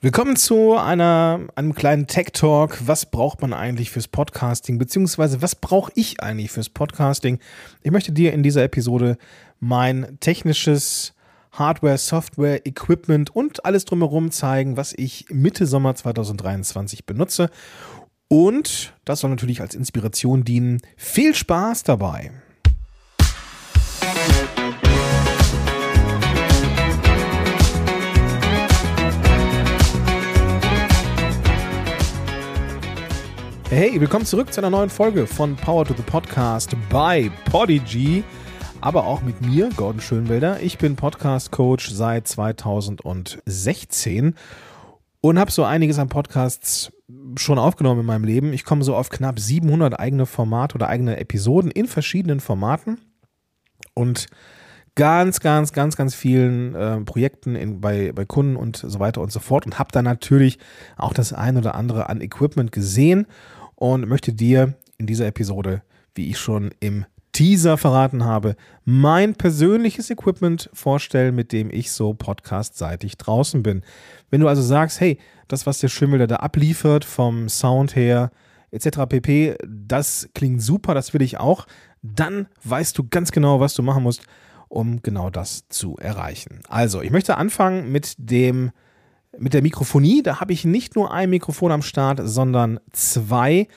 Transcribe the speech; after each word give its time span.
Willkommen 0.00 0.36
zu 0.36 0.76
einer, 0.76 1.40
einem 1.56 1.74
kleinen 1.74 2.06
Tech 2.06 2.28
Talk. 2.32 2.86
Was 2.86 3.04
braucht 3.04 3.42
man 3.42 3.52
eigentlich 3.52 3.90
fürs 3.90 4.06
Podcasting? 4.06 4.78
Beziehungsweise 4.78 5.42
was 5.42 5.56
brauche 5.56 5.90
ich 5.96 6.22
eigentlich 6.22 6.52
fürs 6.52 6.68
Podcasting? 6.68 7.40
Ich 7.82 7.90
möchte 7.90 8.12
dir 8.12 8.32
in 8.32 8.44
dieser 8.44 8.62
Episode 8.62 9.18
mein 9.58 10.16
technisches 10.20 11.14
Hardware, 11.50 11.98
Software, 11.98 12.64
Equipment 12.64 13.34
und 13.34 13.64
alles 13.64 13.86
drumherum 13.86 14.30
zeigen, 14.30 14.76
was 14.76 14.94
ich 14.96 15.24
Mitte 15.30 15.66
Sommer 15.66 15.96
2023 15.96 17.04
benutze. 17.04 17.50
Und 18.28 18.94
das 19.04 19.18
soll 19.18 19.30
natürlich 19.30 19.60
als 19.62 19.74
Inspiration 19.74 20.44
dienen. 20.44 20.80
Viel 20.96 21.34
Spaß 21.34 21.82
dabei! 21.82 22.30
Hey, 33.70 34.00
willkommen 34.00 34.24
zurück 34.24 34.50
zu 34.50 34.62
einer 34.62 34.70
neuen 34.70 34.88
Folge 34.88 35.26
von 35.26 35.54
Power 35.54 35.84
to 35.84 35.92
the 35.92 36.02
Podcast 36.02 36.74
bei 36.88 37.30
Podigy, 37.50 38.24
aber 38.80 39.06
auch 39.06 39.20
mit 39.20 39.42
mir, 39.42 39.68
Gordon 39.76 40.00
Schönwelder. 40.00 40.62
Ich 40.62 40.78
bin 40.78 40.96
Podcast-Coach 40.96 41.90
seit 41.90 42.26
2016 42.26 44.34
und 45.20 45.38
habe 45.38 45.50
so 45.50 45.64
einiges 45.64 45.98
an 45.98 46.08
Podcasts 46.08 46.90
schon 47.36 47.58
aufgenommen 47.58 48.00
in 48.00 48.06
meinem 48.06 48.24
Leben. 48.24 48.54
Ich 48.54 48.64
komme 48.64 48.84
so 48.84 48.96
auf 48.96 49.10
knapp 49.10 49.38
700 49.38 50.00
eigene 50.00 50.24
Formate 50.24 50.76
oder 50.76 50.88
eigene 50.88 51.18
Episoden 51.18 51.70
in 51.70 51.88
verschiedenen 51.88 52.40
Formaten 52.40 52.98
und 53.92 54.28
ganz, 54.94 55.40
ganz, 55.40 55.74
ganz, 55.74 55.94
ganz 55.94 56.14
vielen 56.14 56.74
äh, 56.74 57.02
Projekten 57.02 57.54
in, 57.54 57.82
bei, 57.82 58.12
bei 58.12 58.24
Kunden 58.24 58.56
und 58.56 58.78
so 58.78 58.98
weiter 58.98 59.20
und 59.20 59.30
so 59.30 59.40
fort 59.40 59.66
und 59.66 59.78
habe 59.78 59.92
da 59.92 60.00
natürlich 60.00 60.58
auch 60.96 61.12
das 61.12 61.34
ein 61.34 61.58
oder 61.58 61.74
andere 61.74 62.08
an 62.08 62.22
Equipment 62.22 62.72
gesehen 62.72 63.26
und 63.78 64.08
möchte 64.08 64.32
dir 64.32 64.74
in 64.98 65.06
dieser 65.06 65.28
Episode, 65.28 65.82
wie 66.16 66.30
ich 66.30 66.38
schon 66.38 66.72
im 66.80 67.06
Teaser 67.30 67.76
verraten 67.76 68.24
habe, 68.24 68.56
mein 68.84 69.36
persönliches 69.36 70.10
Equipment 70.10 70.68
vorstellen, 70.72 71.36
mit 71.36 71.52
dem 71.52 71.70
ich 71.70 71.92
so 71.92 72.12
podcastseitig 72.12 73.16
draußen 73.18 73.62
bin. 73.62 73.84
Wenn 74.30 74.40
du 74.40 74.48
also 74.48 74.62
sagst, 74.62 75.00
hey, 75.00 75.18
das, 75.46 75.64
was 75.64 75.78
der 75.78 75.86
Schimmel 75.88 76.26
da 76.26 76.36
abliefert, 76.36 77.04
vom 77.04 77.48
Sound 77.48 77.94
her, 77.94 78.32
etc. 78.72 79.06
pp, 79.08 79.56
das 79.64 80.28
klingt 80.34 80.60
super, 80.60 80.94
das 80.94 81.14
will 81.14 81.22
ich 81.22 81.38
auch, 81.38 81.68
dann 82.02 82.48
weißt 82.64 82.98
du 82.98 83.06
ganz 83.08 83.30
genau, 83.30 83.60
was 83.60 83.74
du 83.74 83.84
machen 83.84 84.02
musst, 84.02 84.22
um 84.66 85.02
genau 85.02 85.30
das 85.30 85.68
zu 85.68 85.96
erreichen. 85.98 86.62
Also, 86.68 87.00
ich 87.00 87.12
möchte 87.12 87.36
anfangen 87.36 87.92
mit 87.92 88.16
dem 88.18 88.72
mit 89.38 89.54
der 89.54 89.62
Mikrofonie, 89.62 90.22
da 90.22 90.40
habe 90.40 90.52
ich 90.52 90.64
nicht 90.64 90.96
nur 90.96 91.12
ein 91.12 91.30
Mikrofon 91.30 91.72
am 91.72 91.82
Start, 91.82 92.20
sondern 92.22 92.80
zwei 92.92 93.68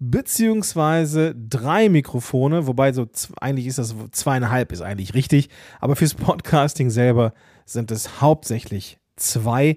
beziehungsweise 0.00 1.34
drei 1.34 1.90
Mikrofone, 1.90 2.66
wobei 2.66 2.92
so 2.92 3.06
eigentlich 3.40 3.66
ist 3.66 3.78
das 3.78 3.94
zweieinhalb 4.12 4.72
ist 4.72 4.80
eigentlich 4.80 5.14
richtig, 5.14 5.50
aber 5.78 5.94
fürs 5.94 6.14
Podcasting 6.14 6.88
selber 6.88 7.34
sind 7.66 7.90
es 7.90 8.20
hauptsächlich 8.20 8.98
zwei. 9.16 9.76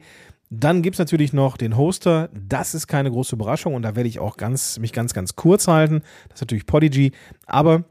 Dann 0.50 0.82
gibt 0.82 0.96
es 0.96 1.00
natürlich 1.00 1.34
noch 1.34 1.58
den 1.58 1.76
Hoster. 1.76 2.30
Das 2.34 2.74
ist 2.74 2.88
keine 2.88 3.12
große 3.12 3.36
Überraschung 3.36 3.74
und 3.74 3.82
da 3.82 3.96
werde 3.96 4.08
ich 4.08 4.20
auch 4.20 4.38
ganz, 4.38 4.80
mich 4.80 4.94
ganz, 4.94 5.14
ganz 5.14 5.36
kurz 5.36 5.68
halten. 5.68 6.02
Das 6.30 6.36
ist 6.36 6.42
natürlich 6.42 6.68
Podigy. 6.68 7.12
Aber 7.48 7.86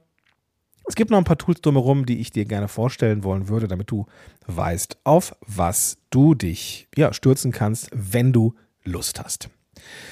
es 0.92 0.96
gibt 0.96 1.10
noch 1.10 1.16
ein 1.16 1.24
paar 1.24 1.38
Tools 1.38 1.62
drumherum, 1.62 2.04
die 2.04 2.18
ich 2.18 2.32
dir 2.32 2.44
gerne 2.44 2.68
vorstellen 2.68 3.24
wollen 3.24 3.48
würde, 3.48 3.66
damit 3.66 3.90
du 3.90 4.04
weißt, 4.46 4.98
auf 5.04 5.34
was 5.40 5.96
du 6.10 6.34
dich 6.34 6.86
ja, 6.94 7.14
stürzen 7.14 7.50
kannst, 7.50 7.88
wenn 7.94 8.34
du 8.34 8.52
Lust 8.84 9.18
hast. 9.18 9.48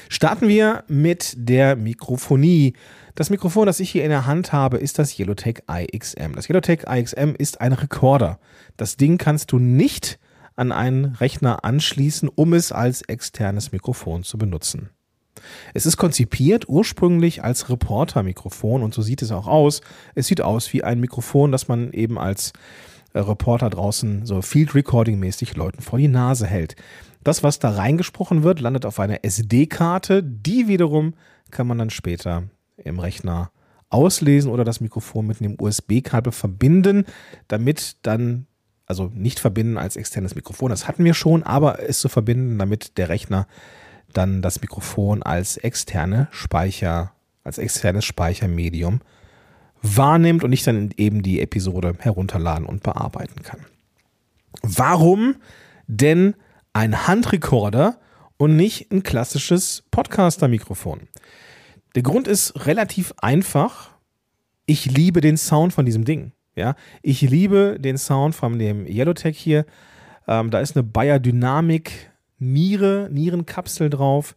Starten 0.09 0.49
wir 0.49 0.85
mit 0.89 1.35
der 1.37 1.77
Mikrofonie. 1.77 2.73
Das 3.15 3.29
Mikrofon, 3.29 3.67
das 3.67 3.79
ich 3.79 3.91
hier 3.91 4.05
in 4.05 4.09
der 4.09 4.25
Hand 4.25 4.55
habe, 4.55 4.79
ist 4.79 4.99
das 4.99 5.19
Yellowtech 5.19 5.65
IXM. 5.71 6.33
Das 6.35 6.49
Yellowtech 6.49 6.85
IXM 6.89 7.35
ist 7.37 7.61
ein 7.61 7.75
Rekorder. 7.75 8.41
Das 8.79 8.97
Ding 8.97 9.19
kannst 9.19 9.53
du 9.53 9.59
nicht 9.59 10.19
an 10.57 10.73
einen 10.73 11.05
Rechner 11.05 11.63
anschließen, 11.63 12.31
um 12.35 12.55
es 12.55 12.73
als 12.73 13.03
externes 13.03 13.71
Mikrofon 13.71 14.23
zu 14.23 14.39
benutzen. 14.39 14.89
Es 15.75 15.87
ist 15.87 15.97
konzipiert 15.97 16.69
ursprünglich 16.69 17.43
als 17.43 17.69
Reporter-Mikrofon 17.69 18.83
und 18.83 18.95
so 18.95 19.03
sieht 19.03 19.23
es 19.23 19.33
auch 19.33 19.47
aus. 19.47 19.81
Es 20.15 20.27
sieht 20.27 20.41
aus 20.41 20.73
wie 20.73 20.85
ein 20.85 21.01
Mikrofon, 21.01 21.53
das 21.53 21.69
man 21.69 21.93
eben 21.93 22.19
als 22.19 22.53
äh, 23.13 23.21
Reporter 23.21 23.71
draußen 23.71 24.27
so 24.27 24.43
Field 24.43 24.75
Recording 24.75 25.19
mäßig 25.19 25.57
Leuten 25.57 25.83
vor 25.83 25.99
die 25.99 26.09
Nase 26.09 26.47
hält. 26.47 26.77
Das, 27.23 27.43
was 27.43 27.59
da 27.59 27.71
reingesprochen 27.71 28.43
wird, 28.43 28.61
landet 28.61 28.87
auf 28.87 28.99
einer 28.99 29.25
SD-Karte. 29.25 30.23
Die 30.23 30.69
wiederum 30.69 31.15
kann 31.51 31.67
man 31.67 31.79
dann 31.79 31.91
später 31.91 32.45
im 32.77 32.99
Rechner 32.99 33.51
auslesen 33.91 34.51
oder 34.51 34.65
das 34.65 34.81
Mikrofon 34.81 35.27
mit 35.27 35.41
einem 35.41 35.57
USB-Kabel 35.59 36.33
verbinden, 36.33 37.05
damit 37.49 37.97
dann, 38.03 38.47
also 38.87 39.11
nicht 39.13 39.41
verbinden 39.41 39.77
als 39.77 39.97
externes 39.97 40.35
Mikrofon, 40.35 40.71
das 40.71 40.89
hatten 40.89 41.05
wir 41.05 41.15
schon, 41.15 41.43
aber 41.43 41.83
es 41.83 41.99
zu 41.99 42.09
verbinden, 42.09 42.59
damit 42.59 42.97
der 42.97 43.09
Rechner 43.09 43.47
dann 44.13 44.43
das 44.43 44.61
Mikrofon 44.61 45.23
als 45.23 45.57
externe 45.57 46.29
Speicher, 46.31 47.13
als 47.45 47.59
externes 47.59 48.05
Speichermedium 48.05 49.01
wahrnimmt 49.83 50.45
und 50.45 50.53
ich 50.53 50.63
dann 50.63 50.91
eben 50.97 51.23
die 51.23 51.41
Episode 51.41 51.95
herunterladen 51.99 52.67
und 52.67 52.83
bearbeiten 52.83 53.43
kann. 53.43 53.61
Warum 54.63 55.37
denn 55.87 56.35
ein 56.73 57.07
Handrekorder 57.07 57.99
und 58.37 58.57
nicht 58.57 58.91
ein 58.91 59.03
klassisches 59.03 59.85
Podcaster-Mikrofon? 59.91 61.09
Der 61.95 62.03
Grund 62.03 62.29
ist 62.29 62.67
relativ 62.67 63.13
einfach. 63.19 63.91
Ich 64.67 64.87
liebe 64.87 65.21
den 65.21 65.37
Sound 65.37 65.73
von 65.73 65.87
diesem 65.87 66.05
Ding. 66.05 66.33
Ja, 66.55 66.75
ich 67.03 67.23
liebe 67.23 67.79
den 67.81 67.97
Sound 67.97 68.35
von 68.35 68.59
dem 68.59 68.87
Yellowtech 68.87 69.39
hier. 69.39 69.65
Ähm, 70.29 70.51
da 70.51 70.61
ist 70.61 70.77
eine 70.77 70.83
Bayer 70.83 71.19
Dynamik 71.19 72.11
Niere, 72.41 73.09
Nierenkapsel 73.13 73.89
drauf. 73.91 74.35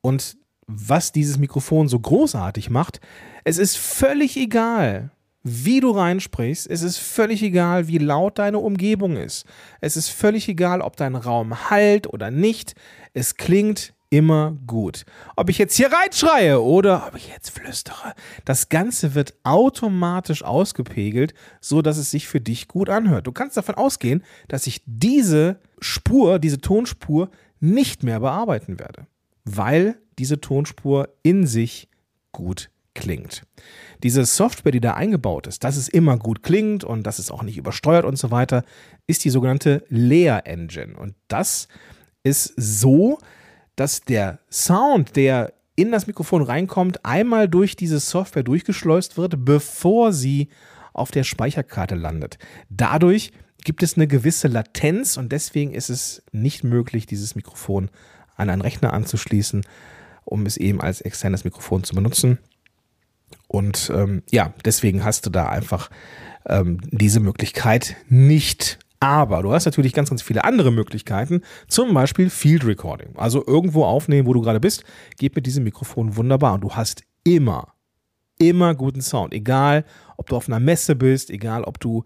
Und 0.00 0.36
was 0.66 1.12
dieses 1.12 1.38
Mikrofon 1.38 1.88
so 1.88 2.00
großartig 2.00 2.70
macht, 2.70 3.00
es 3.44 3.58
ist 3.58 3.76
völlig 3.76 4.36
egal, 4.36 5.10
wie 5.44 5.78
du 5.78 5.90
reinsprichst. 5.90 6.68
Es 6.68 6.82
ist 6.82 6.98
völlig 6.98 7.40
egal, 7.42 7.86
wie 7.86 7.98
laut 7.98 8.40
deine 8.40 8.58
Umgebung 8.58 9.16
ist. 9.16 9.46
Es 9.80 9.96
ist 9.96 10.08
völlig 10.08 10.48
egal, 10.48 10.80
ob 10.80 10.96
dein 10.96 11.14
Raum 11.14 11.70
halt 11.70 12.12
oder 12.12 12.32
nicht. 12.32 12.74
Es 13.14 13.36
klingt 13.36 13.94
immer 14.10 14.56
gut. 14.66 15.04
Ob 15.36 15.48
ich 15.48 15.58
jetzt 15.58 15.76
hier 15.76 15.92
reinschreie 15.92 16.60
oder 16.60 17.06
ob 17.08 17.16
ich 17.16 17.28
jetzt 17.28 17.50
flüstere, 17.50 18.14
das 18.44 18.68
Ganze 18.68 19.14
wird 19.14 19.34
automatisch 19.44 20.42
ausgepegelt, 20.42 21.34
so 21.60 21.80
dass 21.80 21.96
es 21.96 22.10
sich 22.10 22.26
für 22.26 22.40
dich 22.40 22.66
gut 22.66 22.88
anhört. 22.88 23.26
Du 23.26 23.32
kannst 23.32 23.56
davon 23.56 23.76
ausgehen, 23.76 24.24
dass 24.48 24.66
ich 24.66 24.82
diese 24.86 25.60
Spur, 25.80 26.38
diese 26.38 26.60
Tonspur 26.60 27.30
nicht 27.60 28.02
mehr 28.02 28.20
bearbeiten 28.20 28.78
werde, 28.78 29.06
weil 29.44 29.98
diese 30.18 30.40
Tonspur 30.40 31.08
in 31.22 31.46
sich 31.46 31.88
gut 32.32 32.70
klingt. 32.94 33.42
Diese 34.02 34.24
Software, 34.24 34.72
die 34.72 34.80
da 34.80 34.94
eingebaut 34.94 35.46
ist, 35.46 35.64
dass 35.64 35.76
es 35.76 35.88
immer 35.88 36.16
gut 36.18 36.42
klingt 36.42 36.82
und 36.82 37.04
dass 37.04 37.18
es 37.18 37.30
auch 37.30 37.42
nicht 37.42 37.58
übersteuert 37.58 38.04
und 38.04 38.16
so 38.16 38.30
weiter, 38.30 38.64
ist 39.06 39.24
die 39.24 39.30
sogenannte 39.30 39.84
Layer 39.88 40.46
Engine. 40.46 40.96
Und 40.96 41.14
das 41.28 41.68
ist 42.22 42.54
so, 42.56 43.18
dass 43.76 44.00
der 44.00 44.40
Sound, 44.50 45.14
der 45.16 45.52
in 45.76 45.92
das 45.92 46.06
Mikrofon 46.06 46.42
reinkommt, 46.42 47.04
einmal 47.04 47.48
durch 47.48 47.76
diese 47.76 48.00
Software 48.00 48.42
durchgeschleust 48.42 49.18
wird, 49.18 49.44
bevor 49.44 50.12
sie 50.12 50.48
auf 50.94 51.10
der 51.10 51.24
Speicherkarte 51.24 51.94
landet. 51.94 52.38
Dadurch 52.70 53.32
gibt 53.66 53.82
es 53.82 53.96
eine 53.96 54.06
gewisse 54.06 54.46
Latenz 54.46 55.16
und 55.16 55.32
deswegen 55.32 55.74
ist 55.74 55.90
es 55.90 56.22
nicht 56.30 56.62
möglich, 56.62 57.04
dieses 57.04 57.34
Mikrofon 57.34 57.90
an 58.36 58.48
einen 58.48 58.62
Rechner 58.62 58.92
anzuschließen, 58.92 59.66
um 60.24 60.46
es 60.46 60.56
eben 60.56 60.80
als 60.80 61.00
externes 61.00 61.42
Mikrofon 61.42 61.82
zu 61.82 61.96
benutzen. 61.96 62.38
Und 63.48 63.90
ähm, 63.92 64.22
ja, 64.30 64.54
deswegen 64.64 65.02
hast 65.02 65.26
du 65.26 65.30
da 65.30 65.48
einfach 65.48 65.90
ähm, 66.46 66.78
diese 66.92 67.18
Möglichkeit 67.18 67.96
nicht. 68.08 68.78
Aber 69.00 69.42
du 69.42 69.52
hast 69.52 69.64
natürlich 69.64 69.92
ganz, 69.92 70.10
ganz 70.10 70.22
viele 70.22 70.44
andere 70.44 70.70
Möglichkeiten, 70.70 71.42
zum 71.66 71.92
Beispiel 71.92 72.30
Field 72.30 72.64
Recording. 72.64 73.16
Also 73.16 73.44
irgendwo 73.44 73.84
aufnehmen, 73.84 74.28
wo 74.28 74.32
du 74.32 74.42
gerade 74.42 74.60
bist, 74.60 74.84
geht 75.18 75.34
mit 75.34 75.44
diesem 75.44 75.64
Mikrofon 75.64 76.16
wunderbar. 76.16 76.54
Und 76.54 76.60
du 76.60 76.72
hast 76.76 77.02
immer, 77.24 77.74
immer 78.38 78.76
guten 78.76 79.02
Sound. 79.02 79.34
Egal, 79.34 79.84
ob 80.16 80.28
du 80.28 80.36
auf 80.36 80.46
einer 80.46 80.60
Messe 80.60 80.94
bist, 80.94 81.30
egal, 81.30 81.64
ob 81.64 81.80
du 81.80 82.04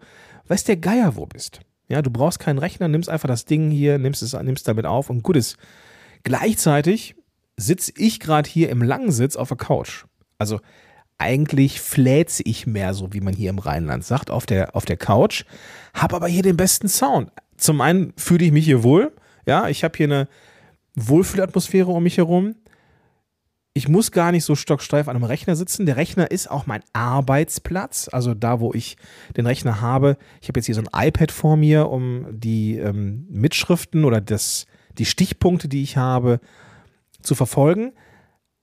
weiß 0.51 0.65
der 0.65 0.77
Geier 0.77 1.15
wo 1.15 1.25
bist. 1.25 1.61
Ja, 1.87 2.01
du 2.01 2.11
brauchst 2.11 2.39
keinen 2.39 2.59
Rechner, 2.59 2.87
nimmst 2.87 3.09
einfach 3.09 3.27
das 3.27 3.45
Ding 3.45 3.71
hier, 3.71 3.97
nimmst 3.97 4.21
es, 4.21 4.33
nimmst 4.33 4.67
damit 4.67 4.85
auf 4.85 5.09
und 5.09 5.23
gut 5.23 5.35
ist. 5.35 5.57
Gleichzeitig 6.23 7.15
sitze 7.57 7.91
ich 7.95 8.19
gerade 8.19 8.49
hier 8.49 8.69
im 8.69 8.81
Langsitz 8.81 9.35
auf 9.35 9.49
der 9.49 9.57
Couch. 9.57 10.05
Also 10.37 10.59
eigentlich 11.17 11.79
fläze 11.81 12.43
ich 12.43 12.67
mehr 12.67 12.93
so, 12.93 13.13
wie 13.13 13.21
man 13.21 13.33
hier 13.33 13.49
im 13.49 13.59
Rheinland 13.59 14.03
sagt, 14.03 14.31
auf 14.31 14.45
der, 14.45 14.75
auf 14.75 14.85
der 14.85 14.97
Couch, 14.97 15.43
habe 15.93 16.15
aber 16.15 16.27
hier 16.27 16.43
den 16.43 16.57
besten 16.57 16.87
Sound. 16.87 17.31
Zum 17.57 17.79
einen 17.79 18.13
fühle 18.17 18.45
ich 18.45 18.51
mich 18.51 18.65
hier 18.65 18.83
wohl, 18.83 19.13
ja, 19.45 19.69
ich 19.69 19.83
habe 19.83 19.95
hier 19.97 20.07
eine 20.07 20.27
Wohlfühlatmosphäre 20.95 21.91
um 21.91 22.03
mich 22.03 22.17
herum. 22.17 22.55
Ich 23.73 23.87
muss 23.87 24.11
gar 24.11 24.33
nicht 24.33 24.43
so 24.43 24.55
stocksteif 24.55 25.07
an 25.07 25.15
einem 25.15 25.23
Rechner 25.23 25.55
sitzen. 25.55 25.85
Der 25.85 25.95
Rechner 25.95 26.29
ist 26.29 26.51
auch 26.51 26.65
mein 26.65 26.83
Arbeitsplatz, 26.91 28.09
also 28.11 28.33
da, 28.33 28.59
wo 28.59 28.73
ich 28.73 28.97
den 29.37 29.47
Rechner 29.47 29.79
habe. 29.79 30.17
Ich 30.41 30.49
habe 30.49 30.59
jetzt 30.59 30.65
hier 30.65 30.75
so 30.75 30.81
ein 30.81 31.07
iPad 31.07 31.31
vor 31.31 31.55
mir, 31.55 31.89
um 31.89 32.25
die 32.31 32.77
ähm, 32.77 33.25
Mitschriften 33.29 34.03
oder 34.03 34.19
das, 34.19 34.65
die 34.97 35.05
Stichpunkte, 35.05 35.69
die 35.69 35.83
ich 35.83 35.95
habe, 35.95 36.41
zu 37.21 37.33
verfolgen. 37.33 37.93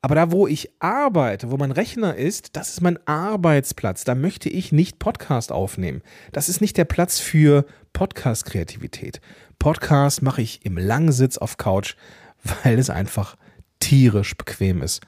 Aber 0.03 0.15
da, 0.15 0.31
wo 0.31 0.47
ich 0.47 0.71
arbeite, 0.79 1.51
wo 1.51 1.57
mein 1.57 1.73
Rechner 1.73 2.15
ist, 2.15 2.55
das 2.57 2.69
ist 2.69 2.83
mein 2.83 2.99
Arbeitsplatz. 3.07 4.05
Da 4.05 4.15
möchte 4.15 4.51
ich 4.51 4.73
nicht 4.73 4.99
Podcast 4.99 5.53
aufnehmen. 5.53 6.03
Das 6.33 6.51
ist 6.51 6.61
nicht 6.61 6.77
der 6.77 6.85
Platz 6.85 7.19
für 7.19 7.65
Podcast-Kreativität. 7.95 9.23
Podcast 9.59 10.21
mache 10.21 10.43
ich 10.43 10.67
im 10.67 10.77
Langsitz 10.77 11.39
auf 11.39 11.57
Couch, 11.57 11.97
weil 12.63 12.79
es 12.79 12.91
einfach 12.91 13.37
tierisch 13.81 14.37
bequem 14.37 14.83
ist. 14.83 15.03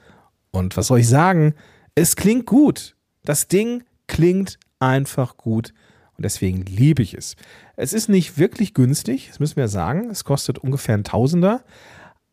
Und 0.51 0.77
was 0.77 0.87
soll 0.87 0.99
ich 0.99 1.07
sagen? 1.07 1.53
Es 1.95 2.15
klingt 2.15 2.45
gut. 2.45 2.95
Das 3.23 3.47
Ding 3.47 3.83
klingt 4.07 4.59
einfach 4.79 5.37
gut. 5.37 5.73
Und 6.17 6.23
deswegen 6.23 6.63
liebe 6.65 7.01
ich 7.01 7.13
es. 7.13 7.35
Es 7.75 7.93
ist 7.93 8.09
nicht 8.09 8.37
wirklich 8.37 8.73
günstig, 8.73 9.29
das 9.29 9.39
müssen 9.39 9.55
wir 9.55 9.67
sagen. 9.67 10.09
Es 10.09 10.23
kostet 10.23 10.59
ungefähr 10.59 10.95
ein 10.95 11.03
Tausender. 11.03 11.63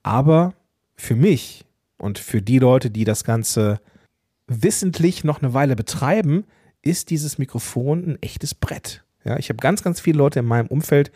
Aber 0.02 0.54
für 0.96 1.14
mich 1.14 1.64
und 1.96 2.18
für 2.18 2.42
die 2.42 2.58
Leute, 2.58 2.90
die 2.90 3.04
das 3.04 3.24
Ganze 3.24 3.80
wissentlich 4.46 5.24
noch 5.24 5.42
eine 5.42 5.54
Weile 5.54 5.76
betreiben, 5.76 6.44
ist 6.82 7.10
dieses 7.10 7.38
Mikrofon 7.38 8.04
ein 8.04 8.22
echtes 8.22 8.54
Brett. 8.54 9.04
Ja, 9.24 9.36
ich 9.36 9.48
habe 9.48 9.58
ganz, 9.58 9.82
ganz 9.82 10.00
viele 10.00 10.18
Leute 10.18 10.40
in 10.40 10.46
meinem 10.46 10.68
Umfeld, 10.68 11.12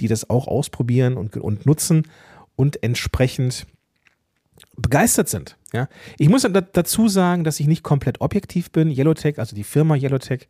die 0.00 0.08
das 0.08 0.28
auch 0.30 0.46
ausprobieren 0.46 1.16
und, 1.16 1.36
und 1.36 1.66
nutzen 1.66 2.06
und 2.54 2.82
entsprechend 2.82 3.66
begeistert 4.76 5.28
sind. 5.28 5.56
Ja. 5.72 5.88
Ich 6.18 6.28
muss 6.28 6.46
dazu 6.72 7.08
sagen, 7.08 7.44
dass 7.44 7.60
ich 7.60 7.66
nicht 7.66 7.82
komplett 7.82 8.20
objektiv 8.20 8.70
bin. 8.70 8.90
Yellowtech, 8.90 9.38
also 9.38 9.54
die 9.54 9.64
Firma 9.64 9.96
Yellowtech, 9.96 10.48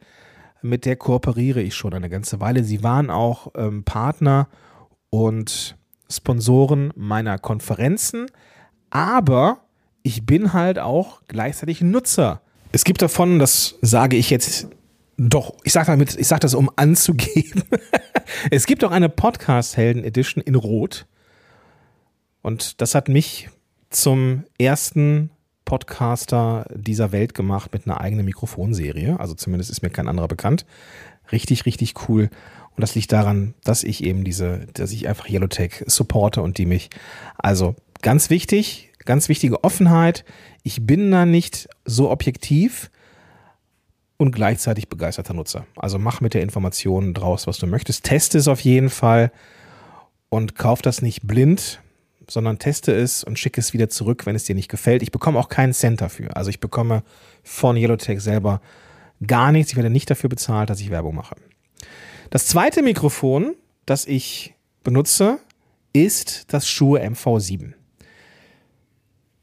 mit 0.62 0.85
der 0.85 0.97
kooperiere 0.97 1.61
ich 1.61 1.75
schon 1.75 1.94
eine 1.94 2.08
ganze 2.08 2.41
Weile. 2.41 2.64
Sie 2.64 2.82
waren 2.82 3.11
auch 3.11 3.53
ähm, 3.56 3.85
Partner 3.85 4.49
und 5.11 5.76
Sponsoren 6.11 6.93
meiner 6.97 7.38
Konferenzen, 7.38 8.26
aber 8.91 9.61
ich 10.03 10.25
bin 10.25 10.52
halt 10.52 10.79
auch 10.79 11.23
gleichzeitig 11.26 11.81
Nutzer. 11.81 12.41
Es 12.73 12.85
gibt 12.85 13.02
davon, 13.02 13.38
das 13.38 13.76
sage 13.82 14.17
ich 14.17 14.31
jetzt 14.31 14.69
doch, 15.19 15.55
ich 15.64 15.73
sage 15.73 15.87
damit, 15.87 16.14
ich 16.17 16.29
sage 16.29 16.41
das, 16.41 16.55
um 16.55 16.70
anzugeben. 16.76 17.62
es 18.50 18.67
gibt 18.67 18.85
auch 18.85 18.91
eine 18.91 19.09
Podcast-Helden-Edition 19.09 20.43
in 20.43 20.55
Rot. 20.55 21.06
Und 22.43 22.81
das 22.81 22.94
hat 22.94 23.09
mich 23.09 23.49
zum 24.01 24.45
ersten 24.59 25.31
Podcaster 25.65 26.67
dieser 26.75 27.13
Welt 27.13 27.35
gemacht 27.35 27.73
mit 27.73 27.87
einer 27.87 28.01
eigenen 28.01 28.25
Mikrofonserie. 28.27 29.19
Also 29.19 29.35
zumindest 29.35 29.71
ist 29.71 29.83
mir 29.83 29.91
kein 29.91 30.09
anderer 30.09 30.29
bekannt. 30.29 30.65
Richtig, 31.33 31.67
richtig 31.67 32.09
cool. 32.09 32.31
Und 32.77 32.83
das 32.83 32.95
liegt 32.95 33.11
daran, 33.11 33.55
dass 33.65 33.83
ich 33.83 34.05
eben 34.05 34.23
diese, 34.23 34.67
dass 34.75 34.93
ich 34.93 35.09
einfach 35.09 35.29
Yellowtech 35.29 35.85
supporte 35.87 36.43
und 36.43 36.59
die 36.59 36.67
mich. 36.67 36.91
Also 37.39 37.75
ganz 38.03 38.31
wichtig, 38.31 38.93
Ganz 39.07 39.29
wichtige 39.29 39.63
Offenheit. 39.63 40.25
Ich 40.65 40.85
bin 40.85 41.13
da 41.13 41.25
nicht 41.25 41.69
so 41.85 42.11
objektiv 42.11 42.91
und 44.17 44.33
gleichzeitig 44.33 44.89
begeisterter 44.89 45.33
Nutzer. 45.33 45.65
Also 45.77 45.99
mach 45.99 46.21
mit 46.21 46.35
der 46.35 46.43
Information 46.43 47.15
draus, 47.15 47.47
was 47.47 47.59
du 47.59 47.69
möchtest. 47.69 48.05
Teste 48.05 48.37
es 48.37 48.49
auf 48.49 48.61
jeden 48.61 48.91
Fall 48.91 49.31
und 50.29 50.57
kauf 50.57 50.83
das 50.83 51.03
nicht 51.03 51.25
blind, 51.27 51.81
sondern 52.28 52.58
teste 52.58 52.93
es 52.93 53.25
und 53.25 53.38
schicke 53.38 53.61
es 53.61 53.73
wieder 53.73 53.88
zurück, 53.88 54.26
wenn 54.26 54.37
es 54.37 54.44
dir 54.44 54.55
nicht 54.55 54.69
gefällt. 54.69 55.02
Ich 55.02 55.12
bekomme 55.12 55.38
auch 55.38 55.49
keinen 55.49 55.73
Cent 55.73 56.00
dafür. 56.00 56.37
Also 56.37 56.50
ich 56.50 56.61
bekomme 56.61 57.02
von 57.43 57.76
Yellowtech 57.76 58.20
selber 58.20 58.61
gar 59.26 59.52
nichts. 59.52 59.70
Ich 59.70 59.76
werde 59.76 59.90
nicht 59.90 60.11
dafür 60.11 60.28
bezahlt, 60.28 60.70
dass 60.70 60.81
ich 60.81 60.90
Werbung 60.90 61.14
mache. 61.14 61.37
Das 62.31 62.46
zweite 62.46 62.82
Mikrofon, 62.82 63.55
das 63.87 64.06
ich 64.06 64.55
benutze, 64.82 65.38
ist 65.93 66.52
das 66.52 66.69
Shure 66.69 67.02
MV7. 67.02 67.73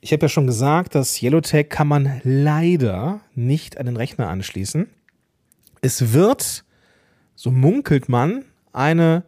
Ich 0.02 0.12
habe 0.12 0.26
ja 0.26 0.30
schon 0.30 0.48
gesagt, 0.48 0.96
das 0.96 1.22
Yellowtech 1.22 1.70
kann 1.70 1.88
man 1.88 2.20
leider 2.24 3.22
nicht 3.36 3.78
an 3.78 3.86
den 3.86 3.96
Rechner 3.96 4.28
anschließen. 4.28 4.90
Es 5.82 6.12
wird, 6.12 6.66
so 7.36 7.52
munkelt 7.52 8.10
man, 8.10 8.44
eine 8.74 9.24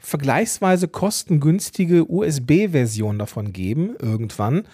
vergleichsweise 0.00 0.88
kostengünstige 0.88 2.10
USB-Version 2.10 3.18
davon 3.18 3.52
geben, 3.52 3.94
irgendwann. 4.00 4.64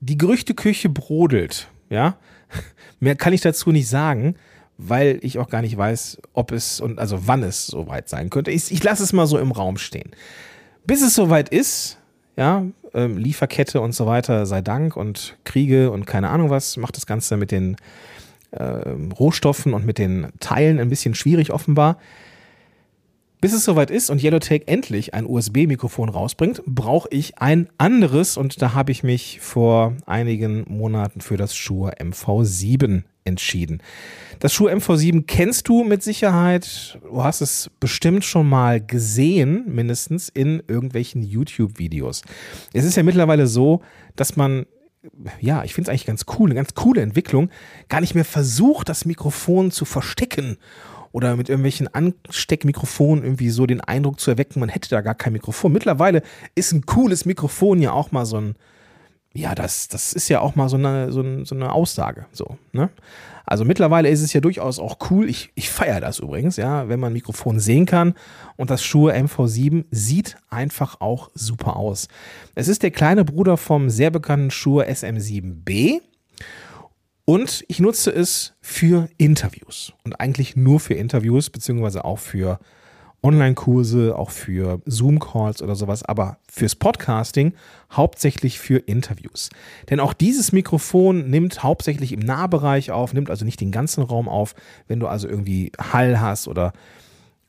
Die 0.00 0.18
Gerüchteküche 0.18 0.88
brodelt, 0.88 1.68
ja. 1.90 2.16
Mehr 3.00 3.14
kann 3.14 3.32
ich 3.32 3.42
dazu 3.42 3.70
nicht 3.70 3.88
sagen, 3.88 4.34
weil 4.78 5.18
ich 5.22 5.38
auch 5.38 5.48
gar 5.48 5.60
nicht 5.60 5.76
weiß, 5.76 6.18
ob 6.32 6.52
es 6.52 6.80
und 6.80 6.98
also 6.98 7.26
wann 7.26 7.42
es 7.42 7.66
soweit 7.66 8.08
sein 8.08 8.30
könnte. 8.30 8.50
Ich, 8.50 8.72
ich 8.72 8.82
lasse 8.82 9.02
es 9.02 9.12
mal 9.12 9.26
so 9.26 9.38
im 9.38 9.52
Raum 9.52 9.76
stehen. 9.76 10.10
Bis 10.86 11.02
es 11.02 11.14
soweit 11.14 11.50
ist, 11.50 11.98
ja, 12.36 12.64
ähm, 12.94 13.18
Lieferkette 13.18 13.80
und 13.80 13.92
so 13.92 14.06
weiter, 14.06 14.46
sei 14.46 14.62
Dank 14.62 14.96
und 14.96 15.36
Kriege 15.44 15.90
und 15.90 16.06
keine 16.06 16.30
Ahnung 16.30 16.48
was, 16.48 16.76
macht 16.76 16.96
das 16.96 17.06
Ganze 17.06 17.36
mit 17.36 17.50
den 17.50 17.76
äh, 18.52 18.64
Rohstoffen 19.18 19.74
und 19.74 19.84
mit 19.84 19.98
den 19.98 20.28
Teilen 20.40 20.78
ein 20.78 20.88
bisschen 20.88 21.14
schwierig 21.14 21.52
offenbar. 21.52 21.98
Bis 23.40 23.52
es 23.52 23.64
soweit 23.64 23.92
ist 23.92 24.10
und 24.10 24.20
Yellowtech 24.20 24.64
endlich 24.66 25.14
ein 25.14 25.24
USB-Mikrofon 25.24 26.08
rausbringt, 26.08 26.60
brauche 26.66 27.08
ich 27.12 27.38
ein 27.38 27.68
anderes 27.78 28.36
und 28.36 28.60
da 28.60 28.74
habe 28.74 28.90
ich 28.90 29.04
mich 29.04 29.38
vor 29.40 29.94
einigen 30.06 30.64
Monaten 30.68 31.20
für 31.20 31.36
das 31.36 31.54
Shure 31.54 31.94
MV7 32.00 33.04
entschieden. 33.24 33.80
Das 34.40 34.52
Shure 34.52 34.74
MV7 34.74 35.24
kennst 35.26 35.68
du 35.68 35.84
mit 35.84 36.02
Sicherheit. 36.02 36.98
Du 37.04 37.22
hast 37.22 37.40
es 37.40 37.70
bestimmt 37.78 38.24
schon 38.24 38.48
mal 38.48 38.84
gesehen, 38.84 39.72
mindestens 39.72 40.28
in 40.28 40.60
irgendwelchen 40.66 41.22
YouTube-Videos. 41.22 42.22
Es 42.72 42.84
ist 42.84 42.96
ja 42.96 43.04
mittlerweile 43.04 43.46
so, 43.46 43.82
dass 44.16 44.34
man 44.34 44.66
ja, 45.40 45.62
ich 45.62 45.74
finde 45.74 45.88
es 45.88 45.92
eigentlich 45.92 46.06
ganz 46.06 46.26
cool, 46.38 46.48
eine 46.48 46.56
ganz 46.56 46.74
coole 46.74 47.02
Entwicklung, 47.02 47.50
gar 47.88 48.00
nicht 48.00 48.16
mehr 48.16 48.24
versucht, 48.24 48.88
das 48.88 49.04
Mikrofon 49.04 49.70
zu 49.70 49.84
verstecken 49.84 50.58
oder 51.12 51.36
mit 51.36 51.48
irgendwelchen 51.48 51.92
Ansteckmikrofonen 51.92 53.24
irgendwie 53.24 53.50
so 53.50 53.66
den 53.66 53.80
Eindruck 53.80 54.20
zu 54.20 54.30
erwecken, 54.30 54.60
man 54.60 54.68
hätte 54.68 54.88
da 54.88 55.00
gar 55.00 55.14
kein 55.14 55.32
Mikrofon. 55.32 55.72
Mittlerweile 55.72 56.22
ist 56.54 56.72
ein 56.72 56.86
cooles 56.86 57.24
Mikrofon 57.24 57.80
ja 57.80 57.92
auch 57.92 58.12
mal 58.12 58.26
so 58.26 58.38
ein, 58.38 58.56
ja, 59.34 59.54
das, 59.54 59.88
das 59.88 60.12
ist 60.12 60.28
ja 60.28 60.40
auch 60.40 60.54
mal 60.54 60.68
so 60.68 60.76
eine, 60.76 61.12
so, 61.12 61.20
eine, 61.20 61.44
so 61.44 61.54
eine 61.54 61.72
Aussage. 61.72 62.26
So, 62.32 62.58
ne? 62.72 62.90
Also 63.44 63.64
mittlerweile 63.64 64.10
ist 64.10 64.20
es 64.20 64.34
ja 64.34 64.42
durchaus 64.42 64.78
auch 64.78 64.98
cool. 65.10 65.28
Ich, 65.30 65.50
ich 65.54 65.70
feiere 65.70 66.00
das 66.00 66.18
übrigens, 66.18 66.56
ja, 66.56 66.88
wenn 66.90 67.00
man 67.00 67.10
ein 67.10 67.14
Mikrofon 67.14 67.60
sehen 67.60 67.86
kann. 67.86 68.12
Und 68.56 68.68
das 68.68 68.84
Shure 68.84 69.14
MV7 69.14 69.86
sieht 69.90 70.36
einfach 70.50 71.00
auch 71.00 71.30
super 71.32 71.76
aus. 71.76 72.08
Es 72.54 72.68
ist 72.68 72.82
der 72.82 72.90
kleine 72.90 73.24
Bruder 73.24 73.56
vom 73.56 73.88
sehr 73.88 74.10
bekannten 74.10 74.50
Shure 74.50 74.86
SM7B. 74.86 76.02
Und 77.28 77.62
ich 77.68 77.78
nutze 77.78 78.10
es 78.10 78.54
für 78.62 79.10
Interviews. 79.18 79.92
Und 80.02 80.18
eigentlich 80.18 80.56
nur 80.56 80.80
für 80.80 80.94
Interviews, 80.94 81.50
beziehungsweise 81.50 82.06
auch 82.06 82.18
für 82.18 82.58
Online-Kurse, 83.22 84.16
auch 84.16 84.30
für 84.30 84.80
Zoom-Calls 84.86 85.60
oder 85.60 85.74
sowas, 85.74 86.02
aber 86.02 86.38
fürs 86.50 86.74
Podcasting 86.74 87.52
hauptsächlich 87.92 88.58
für 88.58 88.78
Interviews. 88.78 89.50
Denn 89.90 90.00
auch 90.00 90.14
dieses 90.14 90.52
Mikrofon 90.52 91.28
nimmt 91.28 91.62
hauptsächlich 91.62 92.12
im 92.12 92.20
Nahbereich 92.20 92.92
auf, 92.92 93.12
nimmt 93.12 93.28
also 93.28 93.44
nicht 93.44 93.60
den 93.60 93.72
ganzen 93.72 94.04
Raum 94.04 94.26
auf. 94.26 94.54
Wenn 94.86 94.98
du 94.98 95.06
also 95.06 95.28
irgendwie 95.28 95.70
Hall 95.78 96.22
hast 96.22 96.48
oder 96.48 96.72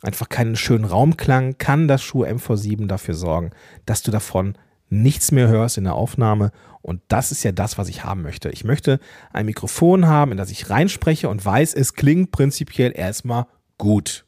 einfach 0.02 0.28
keinen 0.28 0.58
schönen 0.58 0.84
Raumklang, 0.84 1.58
kann 1.58 1.88
das 1.88 2.04
Schuh 2.04 2.26
MV7 2.26 2.88
dafür 2.88 3.14
sorgen, 3.14 3.52
dass 3.86 4.04
du 4.04 4.12
davon 4.12 4.56
nichts 4.90 5.32
mehr 5.32 5.48
hörst 5.48 5.78
in 5.78 5.86
der 5.86 5.96
Aufnahme. 5.96 6.52
Und 6.82 7.02
das 7.10 7.32
ist 7.32 7.44
ja 7.44 7.52
das, 7.52 7.78
was 7.78 7.90
ich 7.90 8.04
haben 8.04 8.22
möchte. 8.22 8.50
Ich 8.50 8.64
möchte 8.64 9.00
ein 9.34 9.46
Mikrofon 9.46 10.08
haben, 10.08 10.32
in 10.32 10.38
das 10.38 10.52
ich 10.52 10.70
reinspreche 10.70 11.30
und 11.30 11.44
weiß, 11.44 11.74
es 11.74 11.94
klingt 11.94 12.32
prinzipiell 12.32 12.94
erstmal 12.96 13.48
gut. 13.78 14.26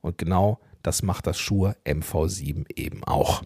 Und 0.00 0.18
genau 0.18 0.60
das 0.82 1.02
macht 1.02 1.26
das 1.26 1.38
Shure 1.38 1.76
MV7 1.84 2.76
eben 2.76 3.04
auch. 3.04 3.42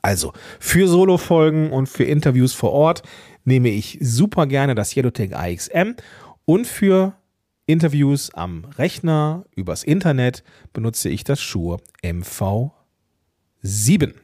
Also 0.00 0.32
für 0.58 0.88
Solo-Folgen 0.88 1.70
und 1.70 1.88
für 1.88 2.04
Interviews 2.04 2.54
vor 2.54 2.72
Ort 2.72 3.02
nehme 3.44 3.68
ich 3.68 3.98
super 4.00 4.46
gerne 4.46 4.74
das 4.74 4.96
Yellowtech 4.96 5.36
AXM 5.36 5.92
und 6.44 6.66
für 6.66 7.14
Interviews 7.66 8.34
am 8.34 8.64
Rechner 8.64 9.44
übers 9.54 9.84
Internet 9.84 10.42
benutze 10.72 11.08
ich 11.08 11.22
das 11.22 11.40
Shure 11.40 11.78
MV7. 12.02 14.14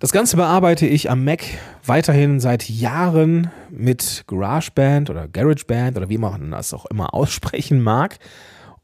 Das 0.00 0.12
Ganze 0.12 0.38
bearbeite 0.38 0.86
ich 0.86 1.10
am 1.10 1.24
Mac 1.24 1.42
weiterhin 1.84 2.40
seit 2.40 2.70
Jahren 2.70 3.50
mit 3.68 4.24
GarageBand 4.28 5.10
oder 5.10 5.28
GarageBand 5.28 5.98
oder 5.98 6.08
wie 6.08 6.16
man 6.16 6.52
das 6.52 6.72
auch 6.72 6.86
immer 6.86 7.12
aussprechen 7.14 7.82
mag. 7.82 8.18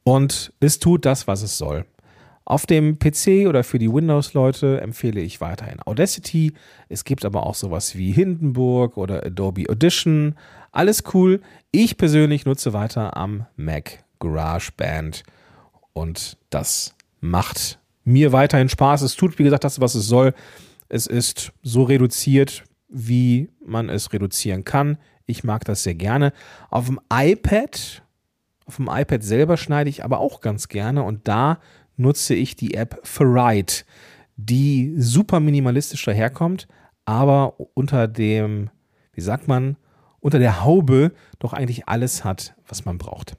Und 0.04 0.52
es 0.60 0.78
tut 0.78 1.06
das, 1.06 1.26
was 1.26 1.40
es 1.40 1.56
soll. 1.56 1.86
Auf 2.44 2.66
dem 2.66 2.98
PC 2.98 3.48
oder 3.48 3.64
für 3.64 3.78
die 3.78 3.90
Windows-Leute 3.90 4.82
empfehle 4.82 5.22
ich 5.22 5.40
weiterhin 5.40 5.80
Audacity. 5.86 6.52
Es 6.90 7.04
gibt 7.04 7.24
aber 7.24 7.46
auch 7.46 7.54
sowas 7.54 7.96
wie 7.96 8.12
Hindenburg 8.12 8.98
oder 8.98 9.24
Adobe 9.24 9.70
Audition. 9.70 10.34
Alles 10.70 11.02
cool. 11.14 11.40
Ich 11.70 11.96
persönlich 11.96 12.44
nutze 12.44 12.74
weiter 12.74 13.16
am 13.16 13.46
Mac 13.56 14.04
GarageBand 14.20 15.22
und 15.94 16.36
das 16.50 16.94
macht 17.20 17.78
mir 18.04 18.32
weiterhin 18.32 18.68
Spaß. 18.68 19.00
Es 19.00 19.16
tut, 19.16 19.38
wie 19.38 19.44
gesagt, 19.44 19.64
das, 19.64 19.80
was 19.80 19.94
es 19.94 20.06
soll. 20.06 20.34
Es 20.88 21.06
ist 21.06 21.52
so 21.62 21.82
reduziert, 21.82 22.64
wie 22.88 23.50
man 23.64 23.88
es 23.88 24.12
reduzieren 24.12 24.64
kann. 24.64 24.98
Ich 25.26 25.44
mag 25.44 25.64
das 25.64 25.82
sehr 25.82 25.94
gerne. 25.94 26.32
Auf 26.70 26.86
dem 26.86 27.00
iPad, 27.12 28.02
auf 28.66 28.76
dem 28.76 28.88
iPad 28.90 29.22
selber 29.22 29.56
schneide 29.56 29.90
ich 29.90 30.04
aber 30.04 30.20
auch 30.20 30.40
ganz 30.40 30.68
gerne 30.68 31.02
und 31.02 31.26
da 31.28 31.58
nutze 31.96 32.34
ich 32.34 32.56
die 32.56 32.74
App 32.74 33.00
Ferrite, 33.02 33.84
die 34.36 34.94
super 34.98 35.40
minimalistisch 35.40 36.04
daherkommt, 36.04 36.68
aber 37.04 37.54
unter 37.74 38.06
dem, 38.06 38.70
wie 39.12 39.20
sagt 39.20 39.48
man, 39.48 39.76
unter 40.20 40.38
der 40.38 40.64
Haube 40.64 41.12
doch 41.38 41.52
eigentlich 41.52 41.88
alles 41.88 42.24
hat, 42.24 42.54
was 42.66 42.84
man 42.84 42.98
braucht. 42.98 43.36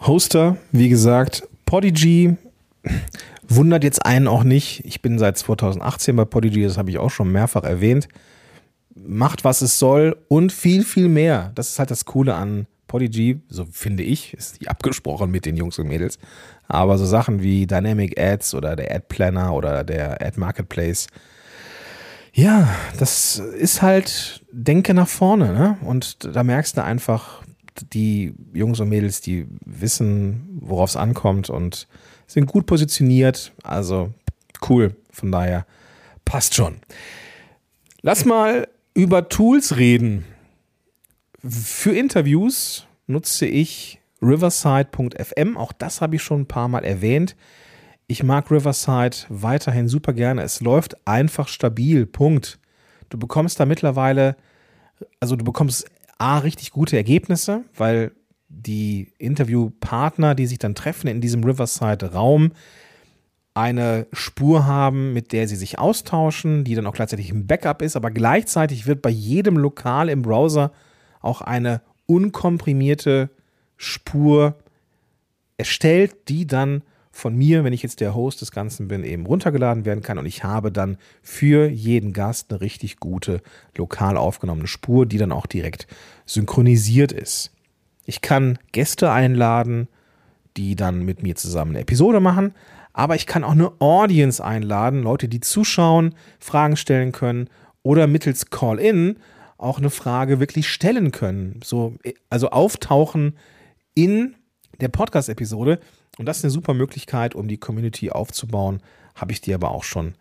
Hoster, 0.00 0.56
wie 0.72 0.88
gesagt, 0.88 1.42
Podigy 1.64 2.36
wundert 3.48 3.82
jetzt 3.82 4.04
einen 4.04 4.28
auch 4.28 4.44
nicht. 4.44 4.84
Ich 4.84 5.02
bin 5.02 5.18
seit 5.18 5.38
2018 5.38 6.14
bei 6.14 6.24
Podigy, 6.24 6.62
das 6.62 6.78
habe 6.78 6.90
ich 6.90 6.98
auch 6.98 7.10
schon 7.10 7.32
mehrfach 7.32 7.64
erwähnt. 7.64 8.08
Macht, 8.94 9.44
was 9.44 9.62
es 9.62 9.78
soll 9.78 10.16
und 10.28 10.52
viel, 10.52 10.84
viel 10.84 11.08
mehr. 11.08 11.52
Das 11.54 11.70
ist 11.70 11.78
halt 11.78 11.90
das 11.90 12.04
Coole 12.04 12.34
an 12.34 12.66
Podigy, 12.88 13.40
so 13.48 13.66
finde 13.70 14.02
ich, 14.02 14.34
ist 14.34 14.60
die 14.60 14.68
abgesprochen 14.68 15.30
mit 15.30 15.44
den 15.44 15.56
Jungs 15.56 15.78
und 15.78 15.88
Mädels. 15.88 16.18
Aber 16.66 16.98
so 16.98 17.06
Sachen 17.06 17.42
wie 17.42 17.66
Dynamic 17.66 18.18
Ads 18.18 18.54
oder 18.54 18.76
der 18.76 18.94
Ad 18.94 19.04
Planner 19.08 19.54
oder 19.54 19.84
der 19.84 20.20
Ad 20.22 20.38
Marketplace, 20.40 21.06
ja, 22.32 22.68
das 22.98 23.38
ist 23.38 23.82
halt 23.82 24.44
Denke 24.52 24.94
nach 24.94 25.08
vorne. 25.08 25.52
Ne? 25.52 25.78
Und 25.82 26.34
da 26.34 26.42
merkst 26.42 26.76
du 26.76 26.84
einfach, 26.84 27.42
die 27.92 28.34
Jungs 28.52 28.80
und 28.80 28.88
Mädels, 28.88 29.20
die 29.20 29.46
wissen, 29.64 30.58
worauf 30.60 30.90
es 30.90 30.96
ankommt 30.96 31.50
und 31.50 31.88
sind 32.26 32.46
gut 32.46 32.66
positioniert. 32.66 33.52
Also 33.62 34.12
cool. 34.68 34.96
Von 35.10 35.32
daher 35.32 35.66
passt 36.24 36.54
schon. 36.54 36.76
Lass 38.02 38.24
mal 38.24 38.68
über 38.94 39.28
Tools 39.28 39.76
reden. 39.76 40.24
Für 41.44 41.92
Interviews 41.92 42.86
nutze 43.06 43.46
ich 43.46 44.00
riverside.fm. 44.20 45.56
Auch 45.56 45.72
das 45.72 46.00
habe 46.00 46.16
ich 46.16 46.22
schon 46.22 46.42
ein 46.42 46.46
paar 46.46 46.68
Mal 46.68 46.84
erwähnt. 46.84 47.36
Ich 48.06 48.22
mag 48.22 48.50
Riverside 48.50 49.16
weiterhin 49.28 49.88
super 49.88 50.12
gerne. 50.12 50.42
Es 50.42 50.60
läuft 50.60 50.96
einfach 51.06 51.48
stabil. 51.48 52.06
Punkt. 52.06 52.58
Du 53.10 53.18
bekommst 53.18 53.60
da 53.60 53.66
mittlerweile, 53.66 54.36
also 55.20 55.36
du 55.36 55.44
bekommst 55.44 55.90
A, 56.18 56.38
richtig 56.38 56.72
gute 56.72 56.96
Ergebnisse, 56.96 57.64
weil 57.76 58.12
die 58.48 59.12
Interviewpartner, 59.18 60.34
die 60.34 60.46
sich 60.46 60.58
dann 60.58 60.74
treffen 60.74 61.06
in 61.06 61.20
diesem 61.20 61.44
Riverside-Raum, 61.44 62.52
eine 63.54 64.06
Spur 64.12 64.66
haben, 64.66 65.12
mit 65.12 65.32
der 65.32 65.48
sie 65.48 65.56
sich 65.56 65.78
austauschen, 65.78 66.64
die 66.64 66.74
dann 66.74 66.86
auch 66.86 66.94
gleichzeitig 66.94 67.32
ein 67.32 67.46
Backup 67.46 67.82
ist, 67.82 67.96
aber 67.96 68.10
gleichzeitig 68.10 68.86
wird 68.86 69.02
bei 69.02 69.10
jedem 69.10 69.56
Lokal 69.56 70.08
im 70.08 70.22
Browser 70.22 70.72
auch 71.20 71.40
eine 71.40 71.82
unkomprimierte 72.06 73.30
Spur 73.76 74.56
erstellt, 75.56 76.28
die 76.28 76.46
dann 76.46 76.82
von 77.18 77.34
mir, 77.34 77.64
wenn 77.64 77.72
ich 77.72 77.82
jetzt 77.82 78.00
der 78.00 78.14
Host 78.14 78.40
des 78.42 78.52
Ganzen 78.52 78.86
bin, 78.86 79.02
eben 79.02 79.26
runtergeladen 79.26 79.84
werden 79.84 80.02
kann. 80.02 80.18
Und 80.18 80.26
ich 80.26 80.44
habe 80.44 80.70
dann 80.70 80.98
für 81.20 81.68
jeden 81.68 82.12
Gast 82.12 82.50
eine 82.50 82.60
richtig 82.60 82.98
gute 83.00 83.42
lokal 83.76 84.16
aufgenommene 84.16 84.68
Spur, 84.68 85.04
die 85.04 85.18
dann 85.18 85.32
auch 85.32 85.46
direkt 85.46 85.88
synchronisiert 86.26 87.10
ist. 87.10 87.50
Ich 88.04 88.20
kann 88.20 88.58
Gäste 88.70 89.10
einladen, 89.10 89.88
die 90.56 90.76
dann 90.76 91.04
mit 91.04 91.22
mir 91.22 91.34
zusammen 91.34 91.72
eine 91.72 91.80
Episode 91.80 92.20
machen. 92.20 92.54
Aber 92.92 93.16
ich 93.16 93.26
kann 93.26 93.42
auch 93.44 93.52
eine 93.52 93.72
Audience 93.80 94.42
einladen, 94.42 95.02
Leute, 95.02 95.28
die 95.28 95.40
zuschauen, 95.40 96.14
Fragen 96.38 96.76
stellen 96.76 97.10
können 97.12 97.50
oder 97.82 98.06
mittels 98.06 98.50
Call-In 98.50 99.16
auch 99.56 99.78
eine 99.78 99.90
Frage 99.90 100.38
wirklich 100.38 100.68
stellen 100.68 101.10
können. 101.10 101.60
So, 101.64 101.96
also 102.30 102.50
auftauchen 102.50 103.36
in 103.94 104.36
der 104.80 104.88
Podcast-Episode. 104.88 105.80
Und 106.18 106.26
das 106.26 106.38
ist 106.38 106.44
eine 106.44 106.50
super 106.50 106.74
Möglichkeit, 106.74 107.34
um 107.34 107.48
die 107.48 107.58
Community 107.58 108.10
aufzubauen. 108.10 108.80
Habe 109.14 109.32
ich 109.32 109.40
dir 109.40 109.54
aber 109.54 109.70
auch 109.70 109.84
schon 109.84 110.14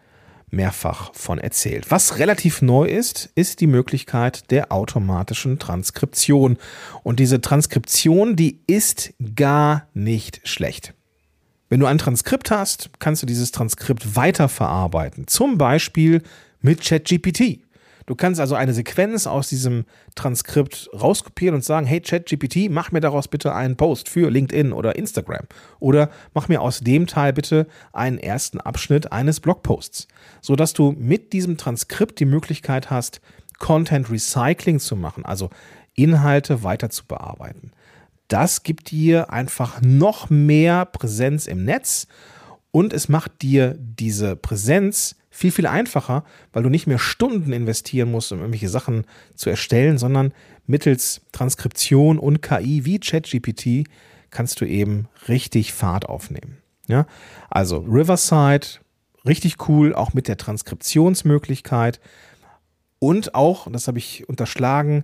mehrfach 0.49 1.13
von 1.13 1.39
erzählt. 1.39 1.91
Was 1.91 2.19
relativ 2.19 2.61
neu 2.61 2.85
ist, 2.85 3.29
ist 3.35 3.59
die 3.59 3.67
Möglichkeit 3.67 4.49
der 4.49 4.71
automatischen 4.71 5.59
Transkription. 5.59 6.57
Und 7.03 7.19
diese 7.19 7.41
Transkription, 7.41 8.35
die 8.35 8.59
ist 8.67 9.13
gar 9.35 9.87
nicht 9.93 10.47
schlecht. 10.47 10.93
Wenn 11.69 11.81
du 11.81 11.85
ein 11.85 11.97
Transkript 11.97 12.49
hast, 12.49 12.91
kannst 12.99 13.23
du 13.23 13.27
dieses 13.27 13.51
Transkript 13.51 14.15
weiterverarbeiten. 14.15 15.27
Zum 15.27 15.57
Beispiel 15.57 16.21
mit 16.61 16.81
ChatGPT. 16.81 17.59
Du 18.07 18.15
kannst 18.15 18.39
also 18.39 18.55
eine 18.55 18.73
Sequenz 18.73 19.27
aus 19.27 19.49
diesem 19.49 19.83
Transkript 20.15 20.89
rauskopieren 20.93 21.55
und 21.55 21.65
sagen, 21.65 21.85
hey 21.85 21.99
ChatGPT, 21.99 22.69
mach 22.71 22.93
mir 22.93 23.01
daraus 23.01 23.27
bitte 23.27 23.53
einen 23.53 23.75
Post 23.75 24.07
für 24.07 24.31
LinkedIn 24.31 24.71
oder 24.71 24.95
Instagram. 24.95 25.45
Oder 25.79 26.09
mach 26.33 26.47
mir 26.47 26.61
aus 26.61 26.79
dem 26.79 27.05
Teil 27.05 27.33
bitte 27.33 27.67
einen 27.91 28.17
ersten 28.17 28.61
Abschnitt 28.61 29.11
eines 29.11 29.41
Blogposts. 29.41 30.07
Sodass 30.41 30.71
du 30.71 30.93
mit 30.97 31.33
diesem 31.33 31.57
Transkript 31.57 32.21
die 32.21 32.25
Möglichkeit 32.25 32.89
hast, 32.89 33.19
Content 33.59 34.09
Recycling 34.09 34.79
zu 34.79 34.95
machen, 34.95 35.25
also 35.25 35.49
Inhalte 35.93 36.63
weiter 36.63 36.89
zu 36.89 37.05
bearbeiten. 37.05 37.71
Das 38.29 38.63
gibt 38.63 38.91
dir 38.91 39.33
einfach 39.33 39.81
noch 39.81 40.29
mehr 40.29 40.85
Präsenz 40.85 41.45
im 41.45 41.65
Netz 41.65 42.07
und 42.71 42.93
es 42.93 43.09
macht 43.09 43.41
dir 43.41 43.75
diese 43.77 44.37
Präsenz 44.37 45.16
viel, 45.37 45.51
viel 45.51 45.67
einfacher, 45.67 46.23
weil 46.51 46.63
du 46.63 46.69
nicht 46.69 46.87
mehr 46.87 46.97
Stunden 46.97 47.53
investieren 47.53 48.09
musst, 48.09 48.31
um 48.31 48.39
irgendwelche 48.39 48.69
Sachen 48.69 49.05
zu 49.35 49.51
erstellen, 49.51 49.99
sondern 49.99 50.33
mittels 50.65 51.21
Transkription 51.31 52.17
und 52.17 52.41
KI 52.41 52.85
wie 52.85 52.99
ChatGPT 52.99 53.87
kannst 54.31 54.59
du 54.61 54.65
eben 54.65 55.07
richtig 55.27 55.73
Fahrt 55.73 56.09
aufnehmen. 56.09 56.57
Ja? 56.87 57.05
Also 57.51 57.77
Riverside, 57.77 58.65
richtig 59.27 59.69
cool, 59.69 59.93
auch 59.93 60.15
mit 60.15 60.27
der 60.27 60.37
Transkriptionsmöglichkeit 60.37 61.99
und 62.97 63.35
auch, 63.35 63.71
das 63.71 63.87
habe 63.87 63.99
ich 63.99 64.27
unterschlagen, 64.27 65.03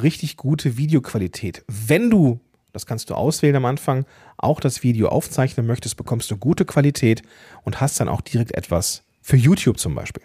richtig 0.00 0.38
gute 0.38 0.78
Videoqualität. 0.78 1.66
Wenn 1.68 2.08
du, 2.08 2.40
das 2.72 2.86
kannst 2.86 3.10
du 3.10 3.14
auswählen 3.14 3.56
am 3.56 3.66
Anfang, 3.66 4.06
auch 4.38 4.58
das 4.58 4.82
Video 4.82 5.08
aufzeichnen 5.08 5.66
möchtest, 5.66 5.98
bekommst 5.98 6.30
du 6.30 6.38
gute 6.38 6.64
Qualität 6.64 7.20
und 7.64 7.82
hast 7.82 8.00
dann 8.00 8.08
auch 8.08 8.22
direkt 8.22 8.54
etwas 8.54 9.05
für 9.26 9.36
YouTube 9.36 9.80
zum 9.80 9.96
Beispiel. 9.96 10.22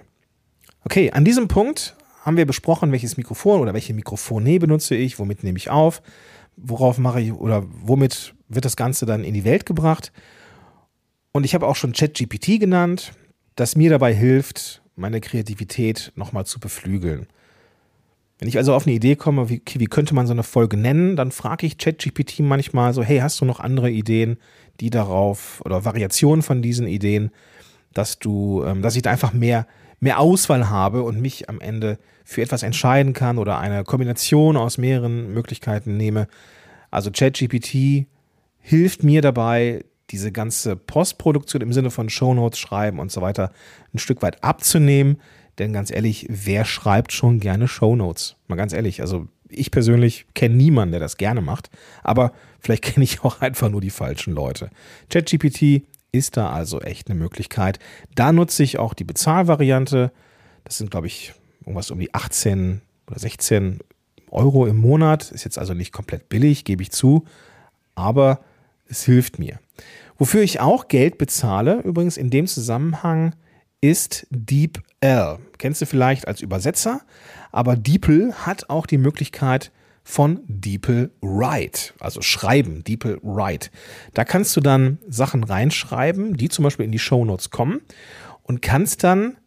Okay, 0.83 1.09
an 1.09 1.25
diesem 1.25 1.47
Punkt 1.47 1.97
haben 2.23 2.37
wir 2.37 2.45
besprochen, 2.45 2.91
welches 2.91 3.17
Mikrofon 3.17 3.59
oder 3.59 3.73
welche 3.73 3.95
Mikrofone 3.95 4.59
benutze 4.59 4.93
ich, 4.93 5.17
womit 5.17 5.43
nehme 5.43 5.57
ich 5.57 5.71
auf, 5.71 6.03
worauf 6.55 6.99
mache 6.99 7.19
ich 7.19 7.33
oder 7.33 7.65
womit 7.67 8.35
wird 8.47 8.63
das 8.63 8.75
Ganze 8.75 9.07
dann 9.07 9.23
in 9.23 9.33
die 9.33 9.43
Welt 9.43 9.65
gebracht. 9.65 10.11
Und 11.31 11.45
ich 11.45 11.55
habe 11.55 11.65
auch 11.65 11.75
schon 11.75 11.93
ChatGPT 11.93 12.59
genannt, 12.59 13.13
das 13.55 13.75
mir 13.75 13.89
dabei 13.89 14.13
hilft, 14.13 14.83
meine 14.95 15.19
Kreativität 15.19 16.11
nochmal 16.15 16.45
zu 16.45 16.59
beflügeln. 16.59 17.25
Wenn 18.37 18.49
ich 18.49 18.57
also 18.57 18.75
auf 18.75 18.85
eine 18.85 18.95
Idee 18.95 19.15
komme, 19.15 19.49
wie, 19.49 19.63
wie 19.65 19.87
könnte 19.87 20.13
man 20.13 20.27
so 20.27 20.33
eine 20.33 20.43
Folge 20.43 20.77
nennen, 20.77 21.15
dann 21.15 21.31
frage 21.31 21.65
ich 21.65 21.79
ChatGPT 21.79 22.41
manchmal 22.41 22.93
so, 22.93 23.01
hey, 23.01 23.17
hast 23.17 23.41
du 23.41 23.45
noch 23.45 23.61
andere 23.61 23.89
Ideen, 23.89 24.37
die 24.79 24.91
darauf 24.91 25.59
oder 25.65 25.85
Variationen 25.85 26.43
von 26.43 26.61
diesen 26.61 26.85
Ideen, 26.85 27.31
dass 27.93 28.19
du, 28.19 28.63
ähm, 28.65 28.81
dass 28.81 28.95
ich 28.95 29.01
da 29.01 29.11
einfach 29.11 29.33
mehr, 29.33 29.67
mehr 29.99 30.19
Auswahl 30.19 30.69
habe 30.69 31.03
und 31.03 31.21
mich 31.21 31.49
am 31.49 31.59
Ende 31.61 31.97
für 32.23 32.41
etwas 32.41 32.63
entscheiden 32.63 33.13
kann 33.13 33.37
oder 33.37 33.59
eine 33.59 33.83
Kombination 33.83 34.57
aus 34.57 34.77
mehreren 34.77 35.33
Möglichkeiten 35.33 35.97
nehme. 35.97 36.27
Also 36.89 37.11
ChatGPT 37.11 38.07
hilft 38.59 39.03
mir 39.03 39.21
dabei, 39.21 39.83
diese 40.09 40.31
ganze 40.31 40.75
Postproduktion 40.75 41.61
im 41.61 41.73
Sinne 41.73 41.89
von 41.89 42.09
Shownotes 42.09 42.59
schreiben 42.59 42.99
und 42.99 43.11
so 43.11 43.21
weiter 43.21 43.51
ein 43.93 43.99
Stück 43.99 44.21
weit 44.21 44.43
abzunehmen. 44.43 45.17
Denn 45.57 45.73
ganz 45.73 45.91
ehrlich, 45.91 46.27
wer 46.29 46.65
schreibt 46.65 47.11
schon 47.11 47.39
gerne 47.39 47.67
Shownotes? 47.67 48.35
Mal 48.47 48.55
ganz 48.55 48.73
ehrlich, 48.73 49.01
also 49.01 49.27
ich 49.49 49.71
persönlich 49.71 50.25
kenne 50.33 50.55
niemanden, 50.55 50.91
der 50.91 50.99
das 50.99 51.17
gerne 51.17 51.41
macht, 51.41 51.69
aber 52.03 52.31
vielleicht 52.59 52.83
kenne 52.93 53.03
ich 53.03 53.23
auch 53.23 53.41
einfach 53.41 53.69
nur 53.69 53.81
die 53.81 53.89
falschen 53.89 54.33
Leute. 54.33 54.69
ChatGPT 55.09 55.83
ist 56.11 56.37
da 56.37 56.51
also 56.51 56.81
echt 56.81 57.09
eine 57.09 57.19
Möglichkeit. 57.19 57.79
Da 58.15 58.31
nutze 58.31 58.63
ich 58.63 58.79
auch 58.79 58.93
die 58.93 59.03
Bezahlvariante. 59.03 60.11
Das 60.63 60.77
sind, 60.77 60.91
glaube 60.91 61.07
ich, 61.07 61.33
irgendwas 61.61 61.91
um 61.91 61.99
die 61.99 62.13
18 62.13 62.81
oder 63.07 63.19
16 63.19 63.79
Euro 64.29 64.65
im 64.67 64.77
Monat. 64.77 65.31
Ist 65.31 65.43
jetzt 65.43 65.57
also 65.57 65.73
nicht 65.73 65.91
komplett 65.91 66.29
billig, 66.29 66.63
gebe 66.63 66.83
ich 66.83 66.91
zu. 66.91 67.25
Aber 67.95 68.41
es 68.87 69.03
hilft 69.03 69.39
mir. 69.39 69.59
Wofür 70.17 70.41
ich 70.41 70.59
auch 70.59 70.87
Geld 70.87 71.17
bezahle, 71.17 71.81
übrigens 71.81 72.17
in 72.17 72.29
dem 72.29 72.45
Zusammenhang, 72.47 73.33
ist 73.79 74.27
DeepL. 74.29 75.39
Kennst 75.57 75.81
du 75.81 75.85
vielleicht 75.85 76.27
als 76.27 76.41
Übersetzer, 76.41 77.01
aber 77.51 77.75
DeepL 77.75 78.33
hat 78.33 78.69
auch 78.69 78.85
die 78.85 78.99
Möglichkeit 78.99 79.71
von 80.03 80.41
DeepL 80.47 81.11
Write, 81.21 81.93
also 81.99 82.21
schreiben, 82.21 82.83
DeepL 82.83 83.19
Write. 83.21 83.69
Da 84.13 84.23
kannst 84.23 84.55
du 84.55 84.61
dann 84.61 84.97
Sachen 85.07 85.43
reinschreiben, 85.43 86.37
die 86.37 86.49
zum 86.49 86.63
Beispiel 86.63 86.85
in 86.85 86.91
die 86.91 86.99
Show 86.99 87.23
Notes 87.23 87.49
kommen 87.49 87.81
und 88.43 88.61
kannst 88.61 89.03
dann 89.03 89.37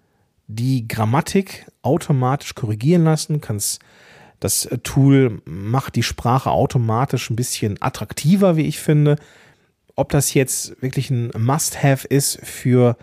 die 0.46 0.86
Grammatik 0.86 1.66
automatisch 1.82 2.54
korrigieren 2.54 3.04
lassen, 3.04 3.40
kannst 3.40 3.80
das 4.40 4.68
Tool 4.82 5.40
macht 5.46 5.94
die 5.96 6.02
Sprache 6.02 6.50
automatisch 6.50 7.30
ein 7.30 7.36
bisschen 7.36 7.80
attraktiver, 7.80 8.56
wie 8.56 8.66
ich 8.66 8.78
finde. 8.78 9.16
Ob 9.96 10.10
das 10.10 10.34
jetzt 10.34 10.82
wirklich 10.82 11.08
ein 11.08 11.30
Must-Have 11.36 12.06
ist 12.06 12.40
für 12.42 12.98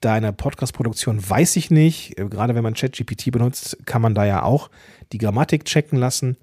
deine 0.00 0.32
Podcast-Produktion, 0.32 1.26
weiß 1.26 1.56
ich 1.56 1.70
nicht. 1.70 2.16
Gerade 2.16 2.54
wenn 2.54 2.62
man 2.62 2.74
ChatGPT 2.74 3.30
benutzt, 3.30 3.78
kann 3.86 4.02
man 4.02 4.14
da 4.14 4.26
ja 4.26 4.42
auch 4.42 4.68
die 5.12 5.18
Grammatik 5.18 5.64
checken 5.64 5.98
lassen. 5.98 6.36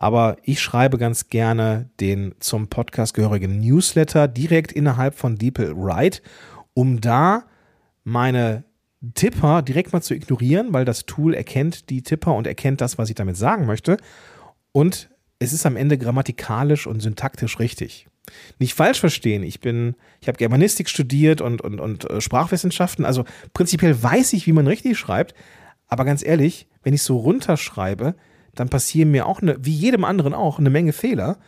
Aber 0.00 0.36
ich 0.44 0.60
schreibe 0.60 0.96
ganz 0.96 1.26
gerne 1.26 1.90
den 1.98 2.32
zum 2.38 2.68
Podcast 2.68 3.14
gehörigen 3.14 3.58
Newsletter 3.58 4.28
direkt 4.28 4.70
innerhalb 4.70 5.16
von 5.16 5.34
DeepL 5.34 5.74
Write, 5.76 6.22
um 6.72 7.00
da 7.00 7.42
meine 8.04 8.62
Tipper 9.14 9.60
direkt 9.60 9.92
mal 9.92 10.00
zu 10.00 10.14
ignorieren, 10.14 10.72
weil 10.72 10.84
das 10.84 11.04
Tool 11.04 11.34
erkennt 11.34 11.90
die 11.90 12.02
Tipper 12.02 12.32
und 12.36 12.46
erkennt 12.46 12.80
das, 12.80 12.96
was 12.96 13.08
ich 13.08 13.16
damit 13.16 13.36
sagen 13.36 13.66
möchte. 13.66 13.96
Und 14.70 15.10
es 15.40 15.52
ist 15.52 15.66
am 15.66 15.74
Ende 15.74 15.98
grammatikalisch 15.98 16.86
und 16.86 17.00
syntaktisch 17.00 17.58
richtig. 17.58 18.06
Nicht 18.60 18.74
falsch 18.74 19.00
verstehen, 19.00 19.42
ich 19.42 19.58
bin, 19.58 19.96
ich 20.20 20.28
habe 20.28 20.38
Germanistik 20.38 20.88
studiert 20.88 21.40
und, 21.40 21.60
und, 21.60 21.80
und 21.80 22.08
äh, 22.08 22.20
Sprachwissenschaften, 22.20 23.04
also 23.04 23.24
prinzipiell 23.52 24.00
weiß 24.00 24.32
ich, 24.34 24.46
wie 24.46 24.52
man 24.52 24.68
richtig 24.68 24.96
schreibt, 24.96 25.34
aber 25.88 26.04
ganz 26.04 26.24
ehrlich, 26.24 26.68
wenn 26.84 26.94
ich 26.94 27.02
so 27.02 27.16
runterschreibe, 27.16 28.14
dann 28.54 28.68
passieren 28.68 29.10
mir 29.10 29.26
auch, 29.26 29.40
eine, 29.40 29.56
wie 29.64 29.74
jedem 29.74 30.04
anderen 30.04 30.34
auch, 30.34 30.58
eine 30.58 30.70
Menge 30.70 30.92
Fehler. 30.92 31.38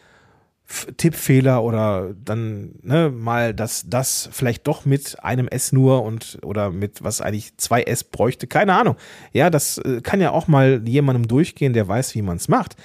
Tippfehler 0.96 1.64
oder 1.64 2.14
dann 2.24 2.76
ne, 2.82 3.10
mal 3.10 3.52
dass 3.52 3.86
das 3.88 4.28
vielleicht 4.30 4.68
doch 4.68 4.84
mit 4.84 5.16
einem 5.22 5.48
S 5.48 5.72
nur 5.72 6.04
und 6.04 6.38
oder 6.42 6.70
mit 6.70 7.02
was 7.02 7.20
eigentlich 7.20 7.56
zwei 7.56 7.82
S 7.82 8.04
bräuchte, 8.04 8.46
keine 8.46 8.74
Ahnung. 8.74 8.94
Ja, 9.32 9.50
das 9.50 9.78
äh, 9.78 10.00
kann 10.00 10.20
ja 10.20 10.30
auch 10.30 10.46
mal 10.46 10.80
jemandem 10.86 11.26
durchgehen, 11.26 11.72
der 11.72 11.88
weiß, 11.88 12.14
wie 12.14 12.22
man 12.22 12.36
es 12.36 12.46
macht. 12.46 12.76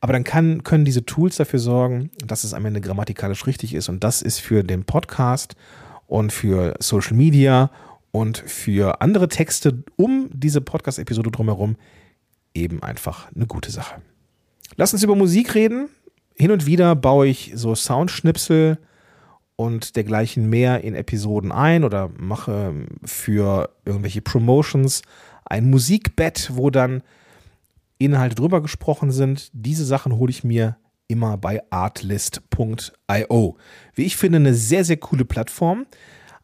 Aber 0.00 0.12
dann 0.12 0.24
kann, 0.24 0.62
können 0.62 0.84
diese 0.84 1.06
Tools 1.06 1.36
dafür 1.36 1.58
sorgen, 1.58 2.10
dass 2.24 2.44
es 2.44 2.52
am 2.52 2.66
Ende 2.66 2.80
grammatikalisch 2.80 3.46
richtig 3.46 3.74
ist. 3.74 3.88
Und 3.88 4.04
das 4.04 4.20
ist 4.20 4.38
für 4.40 4.62
den 4.62 4.84
Podcast 4.84 5.56
und 6.06 6.32
für 6.32 6.74
Social 6.80 7.16
Media 7.16 7.70
und 8.12 8.38
für 8.38 9.00
andere 9.00 9.28
Texte 9.28 9.82
um 9.96 10.28
diese 10.32 10.60
Podcast-Episode 10.60 11.30
drumherum 11.30 11.76
eben 12.56 12.82
einfach 12.82 13.32
eine 13.34 13.46
gute 13.46 13.70
Sache. 13.70 14.02
Lass 14.76 14.92
uns 14.92 15.02
über 15.02 15.14
Musik 15.14 15.54
reden 15.54 15.88
hin 16.36 16.50
und 16.50 16.66
wieder 16.66 16.94
baue 16.94 17.26
ich 17.26 17.52
so 17.54 17.74
Soundschnipsel 17.74 18.78
und 19.56 19.96
dergleichen 19.96 20.48
mehr 20.50 20.84
in 20.84 20.94
Episoden 20.94 21.50
ein 21.50 21.82
oder 21.82 22.10
mache 22.18 22.74
für 23.04 23.70
irgendwelche 23.86 24.20
Promotions 24.20 25.02
ein 25.46 25.70
Musikbett, 25.70 26.50
wo 26.52 26.70
dann 26.70 27.02
Inhalte 27.98 28.34
drüber 28.34 28.60
gesprochen 28.60 29.10
sind. 29.10 29.50
Diese 29.54 29.86
Sachen 29.86 30.16
hole 30.16 30.30
ich 30.30 30.44
mir 30.44 30.76
immer 31.08 31.38
bei 31.38 31.62
artlist.io. 31.70 33.56
Wie 33.94 34.04
ich 34.04 34.16
finde, 34.16 34.36
eine 34.36 34.54
sehr, 34.54 34.84
sehr 34.84 34.98
coole 34.98 35.24
Plattform. 35.24 35.86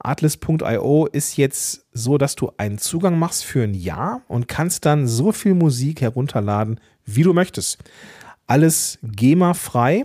Artlist.io 0.05 1.07
ist 1.07 1.37
jetzt 1.37 1.87
so, 1.93 2.19
dass 2.19 2.35
du 2.35 2.53
einen 2.57 2.79
Zugang 2.79 3.19
machst 3.19 3.45
für 3.45 3.63
ein 3.63 3.75
Jahr 3.75 4.23
und 4.29 4.49
kannst 4.49 4.85
dann 4.85 5.07
so 5.07 5.33
viel 5.33 5.55
Musik 5.55 6.01
herunterladen, 6.01 6.81
wie 7.05 7.23
du 7.23 7.33
möchtest 7.33 7.79
alles 8.47 8.99
GEMA-frei 9.03 10.05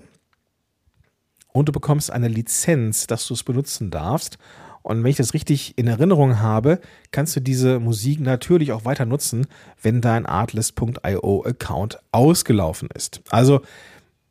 und 1.51 1.67
du 1.67 1.71
bekommst 1.71 2.11
eine 2.11 2.27
Lizenz, 2.27 3.07
dass 3.07 3.27
du 3.27 3.33
es 3.33 3.43
benutzen 3.43 3.89
darfst. 3.91 4.37
Und 4.83 5.03
wenn 5.03 5.09
ich 5.09 5.17
das 5.17 5.33
richtig 5.33 5.77
in 5.77 5.87
Erinnerung 5.87 6.39
habe, 6.39 6.79
kannst 7.11 7.35
du 7.35 7.41
diese 7.41 7.79
Musik 7.79 8.21
natürlich 8.21 8.71
auch 8.71 8.85
weiter 8.85 9.05
nutzen, 9.05 9.47
wenn 9.81 9.99
dein 9.99 10.25
Artlist.io-Account 10.25 11.99
ausgelaufen 12.11 12.87
ist. 12.95 13.21
Also 13.29 13.61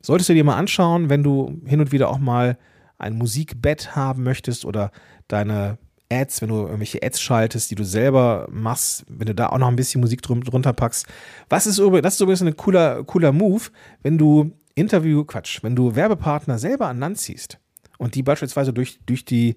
solltest 0.01 0.31
du 0.31 0.35
dir 0.35 0.45
mal 0.45 0.57
anschauen, 0.57 1.11
wenn 1.11 1.23
du 1.23 1.61
hin 1.67 1.81
und 1.81 1.93
wieder 1.93 2.09
auch 2.09 2.19
mal 2.19 2.57
ein 2.99 3.17
Musikbett 3.17 3.95
haben 3.95 4.23
möchtest 4.23 4.65
oder 4.65 4.91
deine 5.29 5.79
Ads, 6.11 6.43
wenn 6.43 6.51
du 6.51 6.57
irgendwelche 6.57 7.03
Ads 7.03 7.21
schaltest, 7.21 7.71
die 7.71 7.75
du 7.75 7.85
selber 7.85 8.47
machst, 8.51 9.05
wenn 9.09 9.27
du 9.27 9.35
da 9.35 9.49
auch 9.49 9.59
noch 9.59 9.69
ein 9.69 9.77
bisschen 9.77 10.01
Musik 10.01 10.23
drunter 10.23 10.73
packst. 10.73 11.07
Was 11.49 11.67
ist 11.67 11.79
übrigens, 11.79 12.03
das 12.03 12.15
ist 12.15 12.21
übrigens 12.21 12.43
ein 12.43 12.57
cooler, 12.57 13.05
cooler 13.05 13.33
Move, 13.33 13.65
wenn 14.03 14.19
du 14.19 14.53
Interview, 14.75 15.25
Quatsch, 15.25 15.63
wenn 15.63 15.75
du 15.75 15.97
Werbepartner 15.97 16.59
selber 16.59 16.87
an 16.89 17.01
Land 17.01 17.19
ziehst 17.19 17.59
und 17.99 18.15
die 18.15 18.23
beispielsweise 18.23 18.73
durch, 18.73 19.01
durch 19.07 19.25
die 19.25 19.57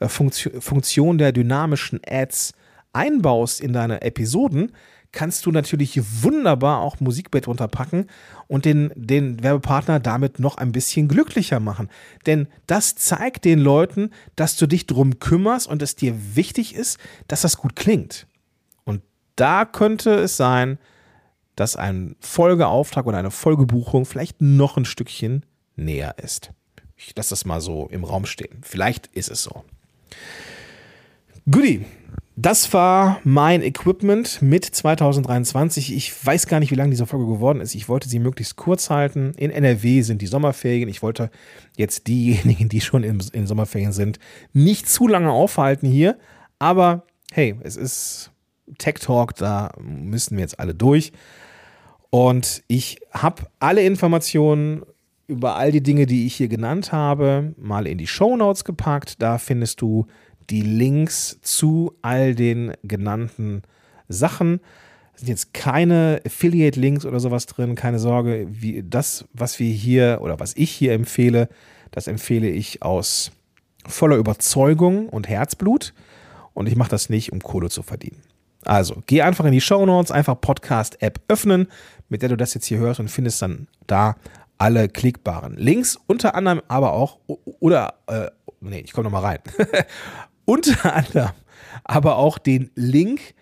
äh, 0.00 0.08
Funktion 0.08 1.18
der 1.18 1.32
dynamischen 1.32 2.00
Ads 2.06 2.52
einbaust 2.92 3.60
in 3.60 3.72
deine 3.72 4.02
Episoden, 4.02 4.72
kannst 5.12 5.46
du 5.46 5.52
natürlich 5.52 6.00
wunderbar 6.22 6.80
auch 6.80 7.00
Musikbett 7.00 7.48
runterpacken 7.48 8.06
und 8.48 8.64
den, 8.64 8.92
den 8.94 9.42
Werbepartner 9.42 10.00
damit 10.00 10.38
noch 10.38 10.58
ein 10.58 10.72
bisschen 10.72 11.08
glücklicher 11.08 11.60
machen. 11.60 11.88
Denn 12.26 12.48
das 12.66 12.96
zeigt 12.96 13.44
den 13.44 13.58
Leuten, 13.58 14.10
dass 14.36 14.56
du 14.56 14.66
dich 14.66 14.86
drum 14.86 15.18
kümmerst 15.18 15.68
und 15.68 15.82
es 15.82 15.96
dir 15.96 16.36
wichtig 16.36 16.74
ist, 16.74 16.98
dass 17.28 17.42
das 17.42 17.56
gut 17.56 17.76
klingt. 17.76 18.26
Und 18.84 19.02
da 19.36 19.64
könnte 19.64 20.14
es 20.14 20.36
sein, 20.36 20.78
dass 21.56 21.76
ein 21.76 22.16
Folgeauftrag 22.20 23.06
oder 23.06 23.18
eine 23.18 23.30
Folgebuchung 23.30 24.04
vielleicht 24.04 24.42
noch 24.42 24.76
ein 24.76 24.84
Stückchen 24.84 25.44
näher 25.74 26.16
ist. 26.22 26.52
Ich 26.96 27.14
lasse 27.16 27.30
das 27.30 27.44
mal 27.44 27.60
so 27.60 27.88
im 27.88 28.04
Raum 28.04 28.26
stehen. 28.26 28.60
Vielleicht 28.62 29.08
ist 29.08 29.30
es 29.30 29.42
so. 29.42 29.64
Goodie. 31.50 31.84
Das 32.38 32.74
war 32.74 33.18
mein 33.24 33.62
Equipment 33.62 34.42
mit 34.42 34.66
2023. 34.66 35.96
Ich 35.96 36.26
weiß 36.26 36.46
gar 36.46 36.60
nicht, 36.60 36.70
wie 36.70 36.74
lange 36.74 36.90
diese 36.90 37.06
Folge 37.06 37.24
geworden 37.24 37.62
ist. 37.62 37.74
Ich 37.74 37.88
wollte 37.88 38.10
sie 38.10 38.18
möglichst 38.18 38.56
kurz 38.56 38.90
halten. 38.90 39.32
In 39.38 39.50
NRW 39.50 40.02
sind 40.02 40.20
die 40.20 40.26
Sommerferien. 40.26 40.90
Ich 40.90 41.02
wollte 41.02 41.30
jetzt 41.78 42.08
diejenigen, 42.08 42.68
die 42.68 42.82
schon 42.82 43.04
in, 43.04 43.22
in 43.32 43.46
Sommerferien 43.46 43.92
sind, 43.92 44.18
nicht 44.52 44.86
zu 44.86 45.08
lange 45.08 45.30
aufhalten 45.30 45.88
hier. 45.88 46.18
Aber 46.58 47.06
hey, 47.32 47.56
es 47.62 47.76
ist 47.76 48.32
Tech 48.76 48.96
Talk, 48.96 49.34
da 49.36 49.72
müssen 49.80 50.36
wir 50.36 50.42
jetzt 50.42 50.60
alle 50.60 50.74
durch. 50.74 51.12
Und 52.10 52.62
ich 52.68 52.98
habe 53.12 53.44
alle 53.60 53.82
Informationen 53.82 54.82
über 55.26 55.56
all 55.56 55.72
die 55.72 55.82
Dinge, 55.82 56.04
die 56.04 56.26
ich 56.26 56.34
hier 56.34 56.48
genannt 56.48 56.92
habe, 56.92 57.54
mal 57.56 57.86
in 57.86 57.96
die 57.96 58.06
Show 58.06 58.36
Notes 58.36 58.64
gepackt. 58.64 59.22
Da 59.22 59.38
findest 59.38 59.80
du 59.80 60.06
die 60.50 60.62
Links 60.62 61.38
zu 61.42 61.94
all 62.02 62.34
den 62.34 62.72
genannten 62.82 63.62
Sachen. 64.08 64.60
Es 65.14 65.20
sind 65.20 65.28
jetzt 65.28 65.54
keine 65.54 66.20
Affiliate-Links 66.26 67.06
oder 67.06 67.20
sowas 67.20 67.46
drin, 67.46 67.74
keine 67.74 67.98
Sorge. 67.98 68.46
Wie 68.50 68.82
das, 68.82 69.24
was 69.32 69.58
wir 69.58 69.70
hier 69.72 70.18
oder 70.20 70.38
was 70.38 70.54
ich 70.56 70.70
hier 70.70 70.92
empfehle, 70.92 71.48
das 71.90 72.06
empfehle 72.06 72.48
ich 72.48 72.82
aus 72.82 73.32
voller 73.86 74.16
Überzeugung 74.16 75.08
und 75.08 75.28
Herzblut. 75.28 75.94
Und 76.54 76.66
ich 76.66 76.76
mache 76.76 76.90
das 76.90 77.08
nicht, 77.08 77.32
um 77.32 77.40
Kohle 77.40 77.70
zu 77.70 77.82
verdienen. 77.82 78.22
Also, 78.64 79.02
geh 79.06 79.22
einfach 79.22 79.44
in 79.44 79.52
die 79.52 79.60
Show 79.60 79.86
Notes, 79.86 80.10
einfach 80.10 80.40
Podcast-App 80.40 81.20
öffnen, 81.28 81.68
mit 82.08 82.22
der 82.22 82.30
du 82.30 82.36
das 82.36 82.54
jetzt 82.54 82.66
hier 82.66 82.78
hörst 82.78 82.98
und 82.98 83.08
findest 83.08 83.40
dann 83.40 83.68
da 83.86 84.16
alle 84.58 84.88
klickbaren 84.88 85.56
Links, 85.56 85.98
unter 86.06 86.34
anderem 86.34 86.62
aber 86.68 86.92
auch, 86.92 87.18
oder, 87.60 87.94
äh, 88.06 88.30
nee, 88.60 88.80
ich 88.80 88.92
komme 88.92 89.04
nochmal 89.04 89.22
rein, 89.22 89.38
unter 90.46 90.94
anderem 90.94 91.32
aber 91.84 92.16
auch 92.16 92.38
den 92.38 92.70
Link 92.74 93.34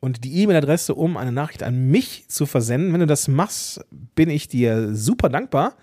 und 0.00 0.24
die 0.24 0.42
E-Mail-Adresse, 0.42 0.94
um 0.94 1.16
eine 1.16 1.32
Nachricht 1.32 1.62
an 1.62 1.88
mich 1.88 2.24
zu 2.28 2.46
versenden. 2.46 2.92
Wenn 2.92 3.00
du 3.00 3.06
das 3.06 3.28
machst, 3.28 3.84
bin 4.14 4.30
ich 4.30 4.48
dir 4.48 4.94
super 4.94 5.28
dankbar. 5.28 5.74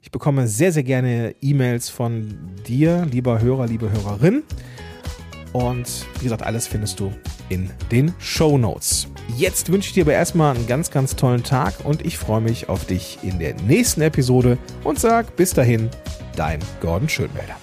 Ich 0.00 0.10
bekomme 0.10 0.48
sehr, 0.48 0.72
sehr 0.72 0.82
gerne 0.82 1.34
E-Mails 1.40 1.88
von 1.88 2.56
dir, 2.66 3.06
lieber 3.10 3.40
Hörer, 3.40 3.66
liebe 3.66 3.90
Hörerin. 3.90 4.42
Und 5.52 6.06
wie 6.18 6.24
gesagt, 6.24 6.42
alles 6.42 6.66
findest 6.66 6.98
du 6.98 7.12
in 7.50 7.70
den 7.90 8.14
Show 8.18 8.56
Notes. 8.56 9.06
Jetzt 9.36 9.70
wünsche 9.70 9.88
ich 9.88 9.94
dir 9.94 10.04
aber 10.04 10.14
erstmal 10.14 10.56
einen 10.56 10.66
ganz, 10.66 10.90
ganz 10.90 11.14
tollen 11.14 11.42
Tag 11.42 11.84
und 11.84 12.04
ich 12.06 12.16
freue 12.16 12.40
mich 12.40 12.70
auf 12.70 12.86
dich 12.86 13.18
in 13.22 13.38
der 13.38 13.54
nächsten 13.62 14.00
Episode 14.00 14.56
und 14.82 14.98
sag 14.98 15.36
bis 15.36 15.52
dahin, 15.52 15.90
dein 16.36 16.60
Gordon 16.80 17.08
Schönwälder. 17.08 17.61